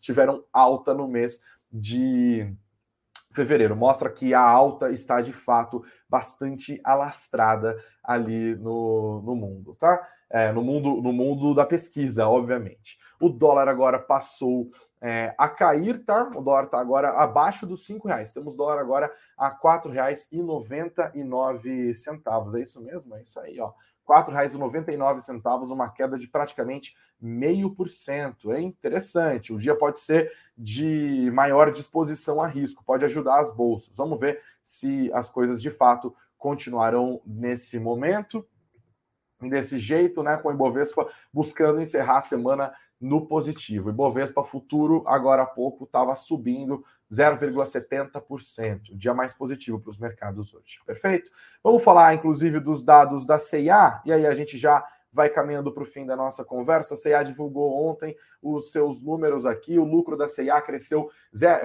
tiveram 0.00 0.44
alta 0.52 0.94
no 0.94 1.08
mês 1.08 1.40
de 1.72 2.54
fevereiro. 3.32 3.76
Mostra 3.76 4.10
que 4.10 4.32
a 4.32 4.40
alta 4.40 4.90
está 4.90 5.20
de 5.20 5.32
fato 5.32 5.84
bastante 6.08 6.80
alastrada 6.84 7.76
ali 8.02 8.54
no, 8.56 9.22
no 9.22 9.34
mundo, 9.36 9.76
tá? 9.78 10.08
É, 10.30 10.52
no 10.52 10.62
mundo 10.62 11.00
no 11.00 11.12
mundo 11.12 11.54
da 11.54 11.64
pesquisa, 11.64 12.28
obviamente. 12.28 12.98
O 13.20 13.28
dólar 13.28 13.66
agora 13.66 13.98
passou 13.98 14.70
é, 15.00 15.34
a 15.38 15.48
cair, 15.48 16.04
tá? 16.04 16.30
O 16.34 16.42
dólar 16.42 16.64
está 16.64 16.78
agora 16.78 17.10
abaixo 17.10 17.66
dos 17.66 17.86
cinco 17.86 18.08
reais. 18.08 18.32
Temos 18.32 18.56
dólar 18.56 18.78
agora 18.78 19.12
a 19.36 19.50
quatro 19.50 19.90
reais 19.90 20.28
e 20.32 20.42
noventa 20.42 21.12
e 21.14 21.22
nove 21.22 21.96
centavos. 21.96 22.54
É 22.54 22.60
isso 22.60 22.80
mesmo? 22.80 23.14
É 23.16 23.22
isso 23.22 23.38
aí, 23.40 23.60
ó. 23.60 23.72
R$ 24.08 24.14
4,99, 24.24 25.70
uma 25.70 25.90
queda 25.90 26.18
de 26.18 26.26
praticamente 26.26 26.96
meio 27.20 27.74
por 27.74 27.90
cento. 27.90 28.50
É 28.50 28.60
interessante. 28.60 29.52
O 29.52 29.58
dia 29.58 29.76
pode 29.76 30.00
ser 30.00 30.32
de 30.56 31.30
maior 31.34 31.70
disposição 31.70 32.40
a 32.40 32.46
risco, 32.46 32.82
pode 32.84 33.04
ajudar 33.04 33.38
as 33.40 33.54
bolsas. 33.54 33.94
Vamos 33.94 34.18
ver 34.18 34.40
se 34.62 35.12
as 35.12 35.28
coisas 35.28 35.60
de 35.60 35.70
fato 35.70 36.14
continuarão 36.38 37.20
nesse 37.26 37.78
momento, 37.78 38.46
desse 39.40 39.78
jeito, 39.78 40.22
né? 40.22 40.36
Com 40.36 40.48
o 40.48 40.52
Ibovespa 40.52 41.08
buscando 41.32 41.80
encerrar 41.80 42.18
a 42.18 42.22
semana 42.22 42.72
no 43.00 43.26
positivo. 43.26 43.90
Ibovespa 43.90 44.42
futuro, 44.42 45.04
agora 45.06 45.42
há 45.42 45.46
pouco, 45.46 45.84
estava 45.84 46.16
subindo 46.16 46.84
0,70%, 47.10 48.96
dia 48.96 49.14
mais 49.14 49.32
positivo 49.32 49.80
para 49.80 49.90
os 49.90 49.98
mercados 49.98 50.52
hoje. 50.52 50.78
Perfeito? 50.84 51.30
Vamos 51.62 51.82
falar, 51.82 52.14
inclusive, 52.14 52.60
dos 52.60 52.82
dados 52.82 53.24
da 53.24 53.38
CIA, 53.38 54.02
e 54.04 54.12
aí 54.12 54.26
a 54.26 54.34
gente 54.34 54.58
já 54.58 54.84
vai 55.10 55.30
caminhando 55.30 55.72
para 55.72 55.82
o 55.82 55.86
fim 55.86 56.04
da 56.04 56.14
nossa 56.14 56.44
conversa. 56.44 56.94
A 56.94 56.96
CIA 56.96 57.22
divulgou 57.22 57.88
ontem 57.88 58.14
os 58.42 58.70
seus 58.70 59.02
números 59.02 59.46
aqui. 59.46 59.78
O 59.78 59.84
lucro 59.84 60.16
da 60.16 60.28
CIA 60.28 60.60
cresceu, 60.60 61.10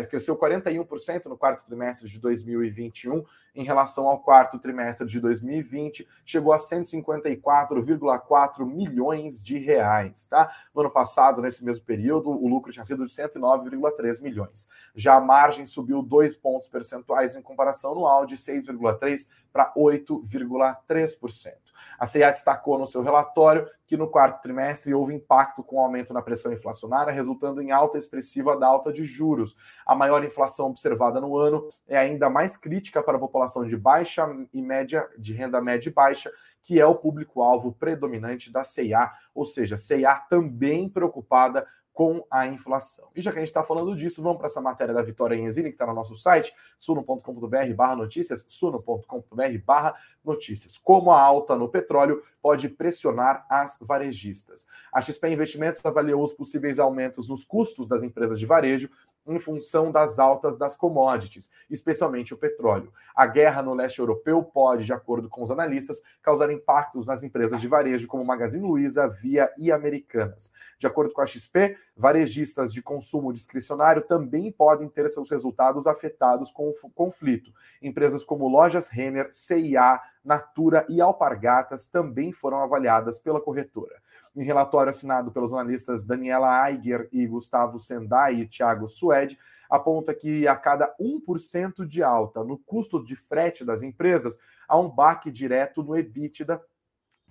cresceu 0.10 0.38
41% 0.38 1.26
no 1.26 1.38
quarto 1.38 1.66
trimestre 1.66 2.08
de 2.08 2.20
2021 2.20 3.24
em 3.56 3.63
relação 3.63 4.08
ao 4.08 4.20
quarto 4.20 4.58
trimestre 4.58 5.08
de 5.08 5.20
2020, 5.20 6.08
chegou 6.26 6.54
a 6.54 6.58
154,4 6.58 8.66
milhões 8.66 9.44
de 9.44 9.58
reais, 9.58 10.28
tá? 10.28 10.52
No 10.74 10.82
ano 10.82 10.89
passado, 10.89 11.42
nesse 11.42 11.63
mesmo 11.63 11.86
período, 11.86 12.30
o 12.30 12.48
lucro 12.48 12.72
tinha 12.72 12.86
sido 12.86 13.06
de 13.06 13.12
109,3 13.12 14.22
milhões. 14.22 14.68
Já 14.96 15.16
a 15.16 15.22
margem 15.22 15.66
subiu 15.66 16.02
2 16.02 16.36
pontos 16.38 16.68
percentuais 16.68 17.36
em 17.36 17.42
comparação 17.42 17.92
anual 17.92 18.26
de 18.26 18.36
6,3 18.36 19.28
para 19.52 19.72
8,3%. 19.76 21.54
A 22.00 22.08
CIA 22.08 22.32
destacou 22.32 22.80
no 22.80 22.88
seu 22.88 23.04
relatório 23.04 23.70
que 23.93 23.97
no 23.97 24.08
quarto 24.08 24.41
trimestre 24.41 24.91
houve 24.91 25.13
impacto 25.13 25.63
com 25.63 25.79
aumento 25.79 26.15
na 26.15 26.21
pressão 26.23 26.51
inflacionária, 26.51 27.13
resultando 27.13 27.62
em 27.62 27.69
alta 27.69 27.95
expressiva 27.95 28.58
da 28.58 28.65
alta 28.65 28.91
de 28.91 29.03
juros. 29.03 29.56
A 29.86 29.93
maior 29.93 30.25
inflação 30.25 30.65
observada 30.65 31.21
no 31.21 31.38
ano 31.38 31.71
é 31.88 31.95
ainda 31.95 32.27
mais 32.27 32.58
crítica 32.58 33.03
para 33.03 33.17
a 33.17 33.19
população 33.19 33.67
de 33.67 33.77
baixa 33.77 34.27
e 34.51 34.63
média, 34.63 35.08
de 35.15 35.32
renda 35.32 35.62
média 35.62 35.89
e 35.89 35.93
baixa, 35.93 36.32
que 36.60 36.79
é 36.79 36.88
o 36.88 36.95
público-alvo 36.95 37.71
predominante 37.71 38.51
da 38.51 38.63
CIA, 38.63 39.12
ou 39.32 39.45
seja, 39.45 39.77
CIA 39.77 40.15
também 40.27 40.89
preocupada 40.89 41.63
com 41.93 42.25
a 42.29 42.47
inflação. 42.47 43.08
E 43.15 43.21
já 43.21 43.32
que 43.32 43.38
a 43.38 43.41
gente 43.41 43.49
está 43.49 43.63
falando 43.63 43.95
disso, 43.95 44.21
vamos 44.21 44.39
para 44.39 44.47
essa 44.47 44.60
matéria 44.60 44.93
da 44.93 45.01
Vitória 45.03 45.36
Enzini, 45.36 45.69
que 45.69 45.75
está 45.75 45.86
no 45.86 45.93
nosso 45.93 46.15
site, 46.15 46.53
suno.com.br 46.77 47.73
barra 47.75 47.95
notícias, 47.95 48.43
suno.com.br 48.49 49.58
barra 49.63 49.95
notícias. 50.25 50.77
Como 50.77 51.12
a 51.12 51.21
alta 51.21 51.56
no 51.56 51.69
petróleo 51.69 52.23
pode 52.41 52.67
pressionar 52.67 53.45
as 53.47 53.77
varejistas. 53.79 54.65
A 54.91 55.01
XP 55.01 55.29
Investimentos 55.29 55.86
avaliou 55.86 56.23
os 56.23 56.34
possíveis 56.34 56.79
aumentos 56.79 57.29
nos 57.29 57.45
custos 57.45 57.88
das 57.88 58.01
empresas 58.01 58.39
de 58.39 58.45
varejo 58.45 58.89
em 59.26 59.40
função 59.40 59.92
das 59.92 60.20
altas 60.20 60.58
das 60.58 60.76
commodities, 60.76 61.50
especialmente 61.70 62.34
o 62.34 62.38
petróleo. 62.38 62.92
A 63.16 63.26
guerra 63.26 63.62
no 63.62 63.74
leste 63.74 64.00
europeu 64.00 64.44
pode, 64.44 64.86
de 64.86 64.94
acordo 64.94 65.30
com 65.30 65.44
os 65.44 65.52
analistas, 65.52 66.02
causar 66.22 66.52
impactos 66.52 67.06
nas 67.06 67.24
empresas 67.24 67.62
de 67.62 67.68
varejo 67.68 68.08
como 68.08 68.26
Magazine 68.26 68.68
Luiza, 68.68 69.08
Via 69.08 69.52
e 69.58 69.72
Americanas. 69.72 70.52
De 70.78 70.88
acordo 70.88 71.14
com 71.14 71.22
a 71.22 71.26
XP, 71.26 71.78
varejistas 71.96 72.74
de 72.74 72.82
consumo 72.82 73.32
discricionário 73.32 74.02
também 74.02 74.52
podem 74.52 74.90
ter 74.90 75.10
seus 75.10 75.30
resultados 75.30 75.88
afetados 75.88 76.52
com 76.52 76.70
o 76.70 76.90
conflito. 76.92 77.52
Empresas 77.82 78.24
como 78.24 78.48
Lojas 78.48 78.88
Renner, 78.88 79.28
CIA, 79.32 80.02
Natura 80.24 80.86
e 80.90 81.02
Alpargatas 81.02 81.88
também 81.88 82.32
foram 82.32 82.62
avaliadas 82.62 83.20
pela 83.20 83.42
corretora. 83.42 84.03
Em 84.36 84.43
relatório 84.43 84.89
assinado 84.89 85.32
pelos 85.32 85.54
analistas 85.54 86.06
Daniela 86.06 86.69
Eiger 86.69 87.08
e 87.12 87.28
Gustavo 87.28 87.78
Sendai 87.78 88.36
e 88.36 88.48
Thiago 88.48 88.88
Suede, 88.88 89.38
aponta 89.69 90.13
que 90.13 90.48
a 90.48 90.56
cada 90.56 90.96
1% 91.00 91.86
de 91.86 92.02
alta 92.02 92.43
no 92.43 92.58
custo 92.58 93.04
de 93.04 93.15
frete 93.15 93.63
das 93.63 93.84
empresas, 93.84 94.38
há 94.67 94.78
um 94.78 94.89
baque 94.89 95.32
direto 95.32 95.84
no 95.84 95.96
EBITDA 95.96 96.60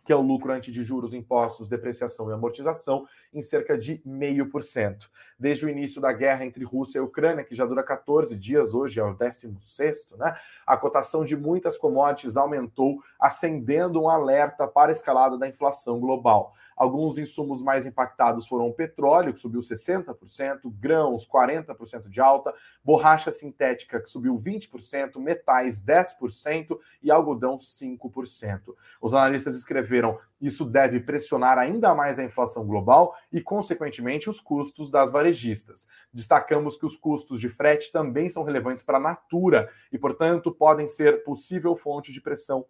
que 0.04 0.12
é 0.12 0.16
o 0.16 0.20
lucro 0.20 0.52
antes 0.52 0.72
de 0.72 0.82
juros, 0.82 1.14
impostos, 1.14 1.68
depreciação 1.68 2.28
e 2.28 2.32
amortização, 2.32 3.06
em 3.32 3.42
cerca 3.42 3.78
de 3.78 3.98
0,5%. 4.06 5.08
Desde 5.38 5.66
o 5.66 5.68
início 5.68 6.00
da 6.00 6.12
guerra 6.12 6.44
entre 6.44 6.64
Rússia 6.64 6.98
e 6.98 7.02
Ucrânia, 7.02 7.44
que 7.44 7.54
já 7.54 7.64
dura 7.64 7.82
14 7.82 8.36
dias, 8.36 8.74
hoje 8.74 9.00
é 9.00 9.04
o 9.04 9.14
16, 9.14 10.12
né? 10.18 10.36
A 10.66 10.76
cotação 10.76 11.24
de 11.24 11.36
muitas 11.36 11.76
commodities 11.76 12.36
aumentou, 12.36 13.02
acendendo 13.18 14.02
um 14.02 14.08
alerta 14.08 14.66
para 14.68 14.90
a 14.90 14.92
escalada 14.92 15.38
da 15.38 15.48
inflação 15.48 15.98
global. 15.98 16.54
Alguns 16.76 17.18
insumos 17.18 17.62
mais 17.62 17.86
impactados 17.86 18.46
foram 18.46 18.68
o 18.68 18.72
petróleo, 18.72 19.32
que 19.32 19.38
subiu 19.38 19.60
60%, 19.60 20.60
grãos, 20.80 21.24
40% 21.24 22.08
de 22.08 22.20
alta, 22.20 22.52
borracha 22.84 23.30
sintética, 23.30 24.00
que 24.00 24.08
subiu 24.08 24.36
20%, 24.36 25.16
metais, 25.18 25.80
10% 25.80 26.78
e 27.02 27.10
algodão, 27.10 27.56
5%. 27.56 28.74
Os 29.00 29.14
analistas 29.14 29.56
escreveram: 29.56 29.91
isso 30.40 30.64
deve 30.64 31.00
pressionar 31.00 31.58
ainda 31.58 31.94
mais 31.94 32.18
a 32.18 32.24
inflação 32.24 32.66
global 32.66 33.14
e, 33.32 33.40
consequentemente, 33.40 34.28
os 34.28 34.40
custos 34.40 34.90
das 34.90 35.12
varejistas. 35.12 35.86
Destacamos 36.12 36.76
que 36.76 36.86
os 36.86 36.96
custos 36.96 37.40
de 37.40 37.48
frete 37.48 37.92
também 37.92 38.28
são 38.28 38.42
relevantes 38.42 38.82
para 38.82 38.98
a 38.98 39.00
Natura 39.00 39.70
e, 39.92 39.98
portanto, 39.98 40.50
podem 40.52 40.86
ser 40.86 41.22
possível 41.24 41.76
fonte 41.76 42.12
de 42.12 42.20
pressão 42.20 42.64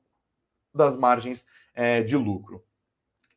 das 0.74 0.96
margens 0.96 1.46
é, 1.74 2.02
de 2.02 2.16
lucro 2.16 2.62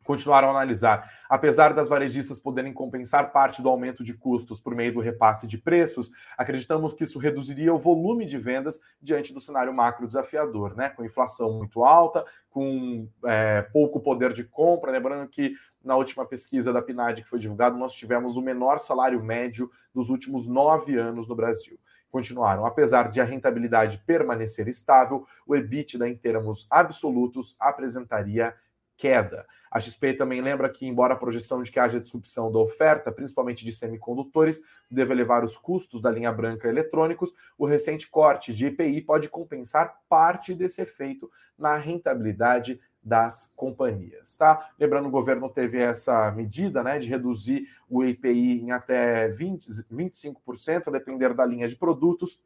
continuaram 0.05 0.47
a 0.47 0.51
analisar. 0.51 1.11
Apesar 1.27 1.73
das 1.73 1.89
varejistas 1.89 2.39
poderem 2.39 2.71
compensar 2.71 3.33
parte 3.33 3.61
do 3.61 3.67
aumento 3.67 4.03
de 4.03 4.13
custos 4.13 4.61
por 4.61 4.73
meio 4.73 4.93
do 4.93 5.01
repasse 5.01 5.47
de 5.47 5.57
preços, 5.57 6.09
acreditamos 6.37 6.93
que 6.93 7.03
isso 7.03 7.19
reduziria 7.19 7.73
o 7.73 7.79
volume 7.79 8.25
de 8.25 8.37
vendas 8.37 8.79
diante 9.01 9.33
do 9.33 9.41
cenário 9.41 9.73
macro 9.73 10.07
desafiador, 10.07 10.75
né? 10.75 10.89
Com 10.89 11.03
inflação 11.03 11.51
muito 11.57 11.83
alta, 11.83 12.23
com 12.49 13.09
é, 13.25 13.63
pouco 13.63 13.99
poder 13.99 14.31
de 14.31 14.43
compra. 14.45 14.91
Lembrando 14.91 15.27
que 15.27 15.53
na 15.83 15.95
última 15.95 16.25
pesquisa 16.25 16.71
da 16.71 16.81
PNAD 16.81 17.23
que 17.23 17.29
foi 17.29 17.39
divulgada, 17.39 17.75
nós 17.75 17.93
tivemos 17.93 18.37
o 18.37 18.41
menor 18.41 18.79
salário 18.79 19.21
médio 19.21 19.69
dos 19.93 20.09
últimos 20.09 20.47
nove 20.47 20.97
anos 20.97 21.27
no 21.27 21.35
Brasil 21.35 21.77
continuaram. 22.15 22.65
Apesar 22.65 23.09
de 23.09 23.19
a 23.19 23.25
rentabilidade 23.25 24.01
permanecer 24.07 24.69
estável, 24.69 25.27
o 25.45 25.53
EBITDA 25.53 26.07
em 26.07 26.15
termos 26.15 26.65
absolutos 26.69 27.57
apresentaria 27.59 28.55
queda. 28.97 29.45
A 29.69 29.79
XP 29.79 30.13
também 30.13 30.41
lembra 30.41 30.69
que, 30.69 30.85
embora 30.85 31.13
a 31.13 31.17
projeção 31.17 31.61
de 31.61 31.69
que 31.69 31.79
haja 31.79 31.99
disrupção 31.99 32.51
da 32.51 32.59
oferta, 32.59 33.11
principalmente 33.11 33.65
de 33.65 33.71
semicondutores, 33.71 34.61
deve 34.89 35.13
elevar 35.13 35.43
os 35.43 35.57
custos 35.57 36.01
da 36.01 36.09
linha 36.09 36.31
branca 36.31 36.67
eletrônicos, 36.67 37.33
o 37.57 37.65
recente 37.65 38.07
corte 38.09 38.53
de 38.53 38.67
IPI 38.67 39.01
pode 39.01 39.27
compensar 39.27 39.99
parte 40.07 40.53
desse 40.53 40.81
efeito 40.81 41.29
na 41.57 41.75
rentabilidade 41.75 42.79
das 43.03 43.51
companhias, 43.55 44.35
tá? 44.35 44.71
Lembrando, 44.79 45.07
o 45.07 45.11
governo 45.11 45.47
teve 45.47 45.77
essa 45.77 46.31
medida, 46.31 46.81
né, 46.81 46.97
de 46.97 47.07
reduzir 47.07 47.67
o 47.87 48.03
IPI 48.03 48.61
em 48.61 48.71
até 48.71 49.27
20, 49.27 49.67
25%, 49.91 50.87
a 50.87 50.91
depender 50.91 51.33
da 51.35 51.45
linha 51.45 51.67
de 51.67 51.75
produtos, 51.75 52.41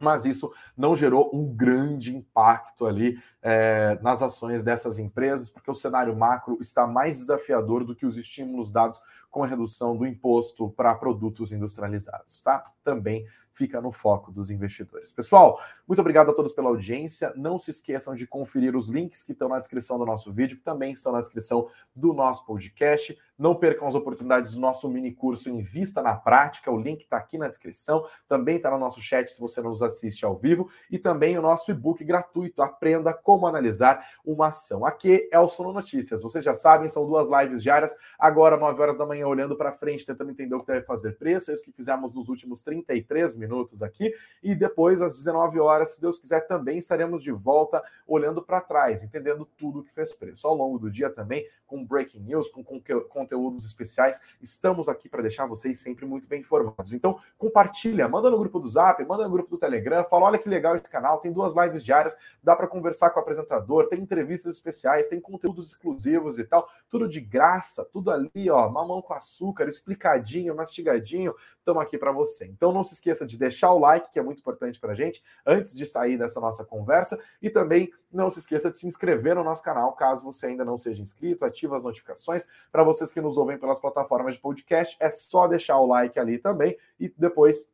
mas 0.00 0.24
isso 0.24 0.52
não 0.76 0.96
gerou 0.96 1.30
um 1.32 1.54
grande 1.54 2.16
impacto 2.16 2.86
ali 2.86 3.18
é, 3.42 3.98
nas 4.02 4.22
ações 4.22 4.62
dessas 4.62 4.98
empresas, 4.98 5.50
porque 5.50 5.70
o 5.70 5.74
cenário 5.74 6.16
macro 6.16 6.56
está 6.60 6.86
mais 6.86 7.18
desafiador 7.18 7.84
do 7.84 7.94
que 7.94 8.06
os 8.06 8.16
estímulos 8.16 8.70
dados 8.70 9.00
com 9.30 9.44
a 9.44 9.46
redução 9.46 9.96
do 9.96 10.06
imposto 10.06 10.70
para 10.70 10.94
produtos 10.94 11.52
industrializados, 11.52 12.42
tá? 12.42 12.62
Também 12.82 13.24
fica 13.52 13.80
no 13.80 13.92
foco 13.92 14.32
dos 14.32 14.50
investidores. 14.50 15.12
Pessoal, 15.12 15.60
muito 15.86 16.00
obrigado 16.00 16.30
a 16.30 16.34
todos 16.34 16.52
pela 16.52 16.68
audiência. 16.68 17.32
Não 17.36 17.58
se 17.58 17.70
esqueçam 17.70 18.14
de 18.14 18.26
conferir 18.26 18.76
os 18.76 18.88
links 18.88 19.22
que 19.22 19.32
estão 19.32 19.48
na 19.48 19.58
descrição 19.58 19.98
do 19.98 20.06
nosso 20.06 20.32
vídeo, 20.32 20.56
que 20.56 20.62
também 20.62 20.92
estão 20.92 21.12
na 21.12 21.18
descrição 21.18 21.68
do 21.94 22.12
nosso 22.12 22.46
podcast. 22.46 23.16
Não 23.38 23.54
percam 23.54 23.88
as 23.88 23.94
oportunidades 23.94 24.52
do 24.52 24.60
nosso 24.60 24.88
mini 24.88 25.12
curso 25.12 25.48
Invista 25.48 26.02
na 26.02 26.14
Prática. 26.14 26.70
O 26.70 26.80
link 26.80 27.02
está 27.02 27.16
aqui 27.16 27.38
na 27.38 27.48
descrição. 27.48 28.04
Também 28.28 28.56
está 28.56 28.70
no 28.70 28.78
nosso 28.78 29.00
chat 29.00 29.28
se 29.28 29.40
você 29.40 29.60
nos 29.60 29.82
assiste 29.82 30.24
ao 30.24 30.36
vivo. 30.36 30.68
E 30.90 30.98
também 30.98 31.38
o 31.38 31.42
nosso 31.42 31.70
e-book 31.70 32.04
gratuito. 32.04 32.62
Aprenda 32.62 33.12
como 33.12 33.46
analisar 33.46 34.06
uma 34.24 34.48
ação. 34.48 34.84
Aqui 34.84 35.28
é 35.32 35.38
o 35.38 35.48
Sono 35.48 35.72
Notícias. 35.72 36.22
Vocês 36.22 36.44
já 36.44 36.54
sabem, 36.54 36.88
são 36.88 37.06
duas 37.06 37.28
lives 37.28 37.62
diárias. 37.62 37.96
Agora, 38.18 38.56
9 38.56 38.80
horas 38.80 38.96
da 38.96 39.06
manhã, 39.06 39.19
olhando 39.24 39.56
para 39.56 39.72
frente, 39.72 40.06
tentando 40.06 40.30
entender 40.30 40.54
o 40.54 40.60
que 40.60 40.66
deve 40.66 40.84
fazer 40.84 41.12
preço. 41.12 41.50
É 41.50 41.54
isso 41.54 41.64
que 41.64 41.72
fizemos 41.72 42.14
nos 42.14 42.28
últimos 42.28 42.62
33 42.62 43.36
minutos 43.36 43.82
aqui. 43.82 44.12
E 44.42 44.54
depois, 44.54 45.02
às 45.02 45.14
19 45.14 45.58
horas, 45.60 45.94
se 45.94 46.00
Deus 46.00 46.18
quiser, 46.18 46.46
também 46.46 46.78
estaremos 46.78 47.22
de 47.22 47.32
volta 47.32 47.82
olhando 48.06 48.42
para 48.42 48.60
trás, 48.60 49.02
entendendo 49.02 49.44
tudo 49.56 49.80
o 49.80 49.84
que 49.84 49.92
fez 49.92 50.12
preço. 50.12 50.46
Ao 50.46 50.54
longo 50.54 50.78
do 50.78 50.90
dia 50.90 51.10
também, 51.10 51.46
com 51.70 51.84
breaking 51.84 52.20
news, 52.20 52.48
com 52.48 52.64
conteúdos 53.08 53.64
especiais, 53.64 54.20
estamos 54.42 54.88
aqui 54.88 55.08
para 55.08 55.22
deixar 55.22 55.46
vocês 55.46 55.78
sempre 55.78 56.04
muito 56.04 56.26
bem 56.26 56.40
informados. 56.40 56.92
Então, 56.92 57.18
compartilha, 57.38 58.08
manda 58.08 58.28
no 58.28 58.36
grupo 58.36 58.58
do 58.58 58.68
Zap, 58.68 59.02
manda 59.04 59.22
no 59.22 59.30
grupo 59.30 59.50
do 59.50 59.58
Telegram, 59.58 60.04
fala, 60.04 60.26
olha 60.26 60.38
que 60.38 60.48
legal 60.48 60.74
esse 60.74 60.90
canal, 60.90 61.18
tem 61.18 61.32
duas 61.32 61.54
lives 61.54 61.84
diárias, 61.84 62.16
dá 62.42 62.56
para 62.56 62.66
conversar 62.66 63.10
com 63.10 63.20
o 63.20 63.22
apresentador, 63.22 63.88
tem 63.88 64.00
entrevistas 64.00 64.56
especiais, 64.56 65.08
tem 65.08 65.20
conteúdos 65.20 65.68
exclusivos 65.68 66.38
e 66.40 66.44
tal, 66.44 66.68
tudo 66.90 67.08
de 67.08 67.20
graça, 67.20 67.84
tudo 67.84 68.10
ali, 68.10 68.50
ó, 68.50 68.68
mamão 68.68 69.00
com 69.10 69.14
açúcar, 69.14 69.66
explicadinho, 69.68 70.54
mastigadinho, 70.54 71.34
estamos 71.58 71.82
aqui 71.82 71.98
para 71.98 72.12
você. 72.12 72.46
Então 72.46 72.72
não 72.72 72.84
se 72.84 72.94
esqueça 72.94 73.26
de 73.26 73.36
deixar 73.36 73.72
o 73.72 73.78
like, 73.80 74.12
que 74.12 74.20
é 74.20 74.22
muito 74.22 74.38
importante 74.38 74.78
para 74.78 74.92
a 74.92 74.94
gente, 74.94 75.20
antes 75.44 75.74
de 75.74 75.84
sair 75.84 76.16
dessa 76.16 76.38
nossa 76.38 76.64
conversa, 76.64 77.20
e 77.42 77.50
também 77.50 77.92
não 78.12 78.30
se 78.30 78.38
esqueça 78.38 78.70
de 78.70 78.76
se 78.76 78.86
inscrever 78.86 79.34
no 79.34 79.42
nosso 79.42 79.64
canal, 79.64 79.92
caso 79.94 80.22
você 80.22 80.46
ainda 80.46 80.64
não 80.64 80.78
seja 80.78 81.02
inscrito, 81.02 81.44
ativa 81.44 81.76
as 81.76 81.82
notificações. 81.82 82.46
Para 82.70 82.84
vocês 82.84 83.10
que 83.10 83.20
nos 83.20 83.36
ouvem 83.36 83.58
pelas 83.58 83.80
plataformas 83.80 84.36
de 84.36 84.40
podcast, 84.40 84.96
é 85.00 85.10
só 85.10 85.48
deixar 85.48 85.78
o 85.78 85.86
like 85.86 86.16
ali 86.18 86.38
também 86.38 86.76
e 86.98 87.12
depois 87.18 87.68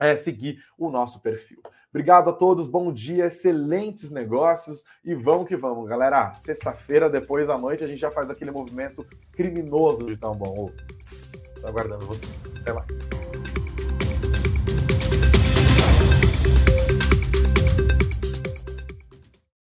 é, 0.00 0.16
seguir 0.16 0.64
o 0.78 0.90
nosso 0.90 1.20
perfil. 1.20 1.60
Obrigado 1.92 2.30
a 2.30 2.32
todos, 2.32 2.66
bom 2.66 2.90
dia, 2.90 3.26
excelentes 3.26 4.10
negócios 4.10 4.82
e 5.04 5.14
vamos 5.14 5.46
que 5.46 5.54
vamos, 5.54 5.86
galera. 5.86 6.32
Sexta-feira, 6.32 7.10
depois 7.10 7.48
da 7.48 7.58
noite, 7.58 7.84
a 7.84 7.86
gente 7.86 8.00
já 8.00 8.10
faz 8.10 8.30
aquele 8.30 8.50
movimento 8.50 9.06
criminoso 9.30 10.06
de 10.06 10.16
tão 10.16 10.34
bom. 10.34 10.70
Estou 11.04 11.68
aguardando 11.68 12.06
vocês. 12.06 12.56
Até 12.56 12.72
mais. 12.72 13.21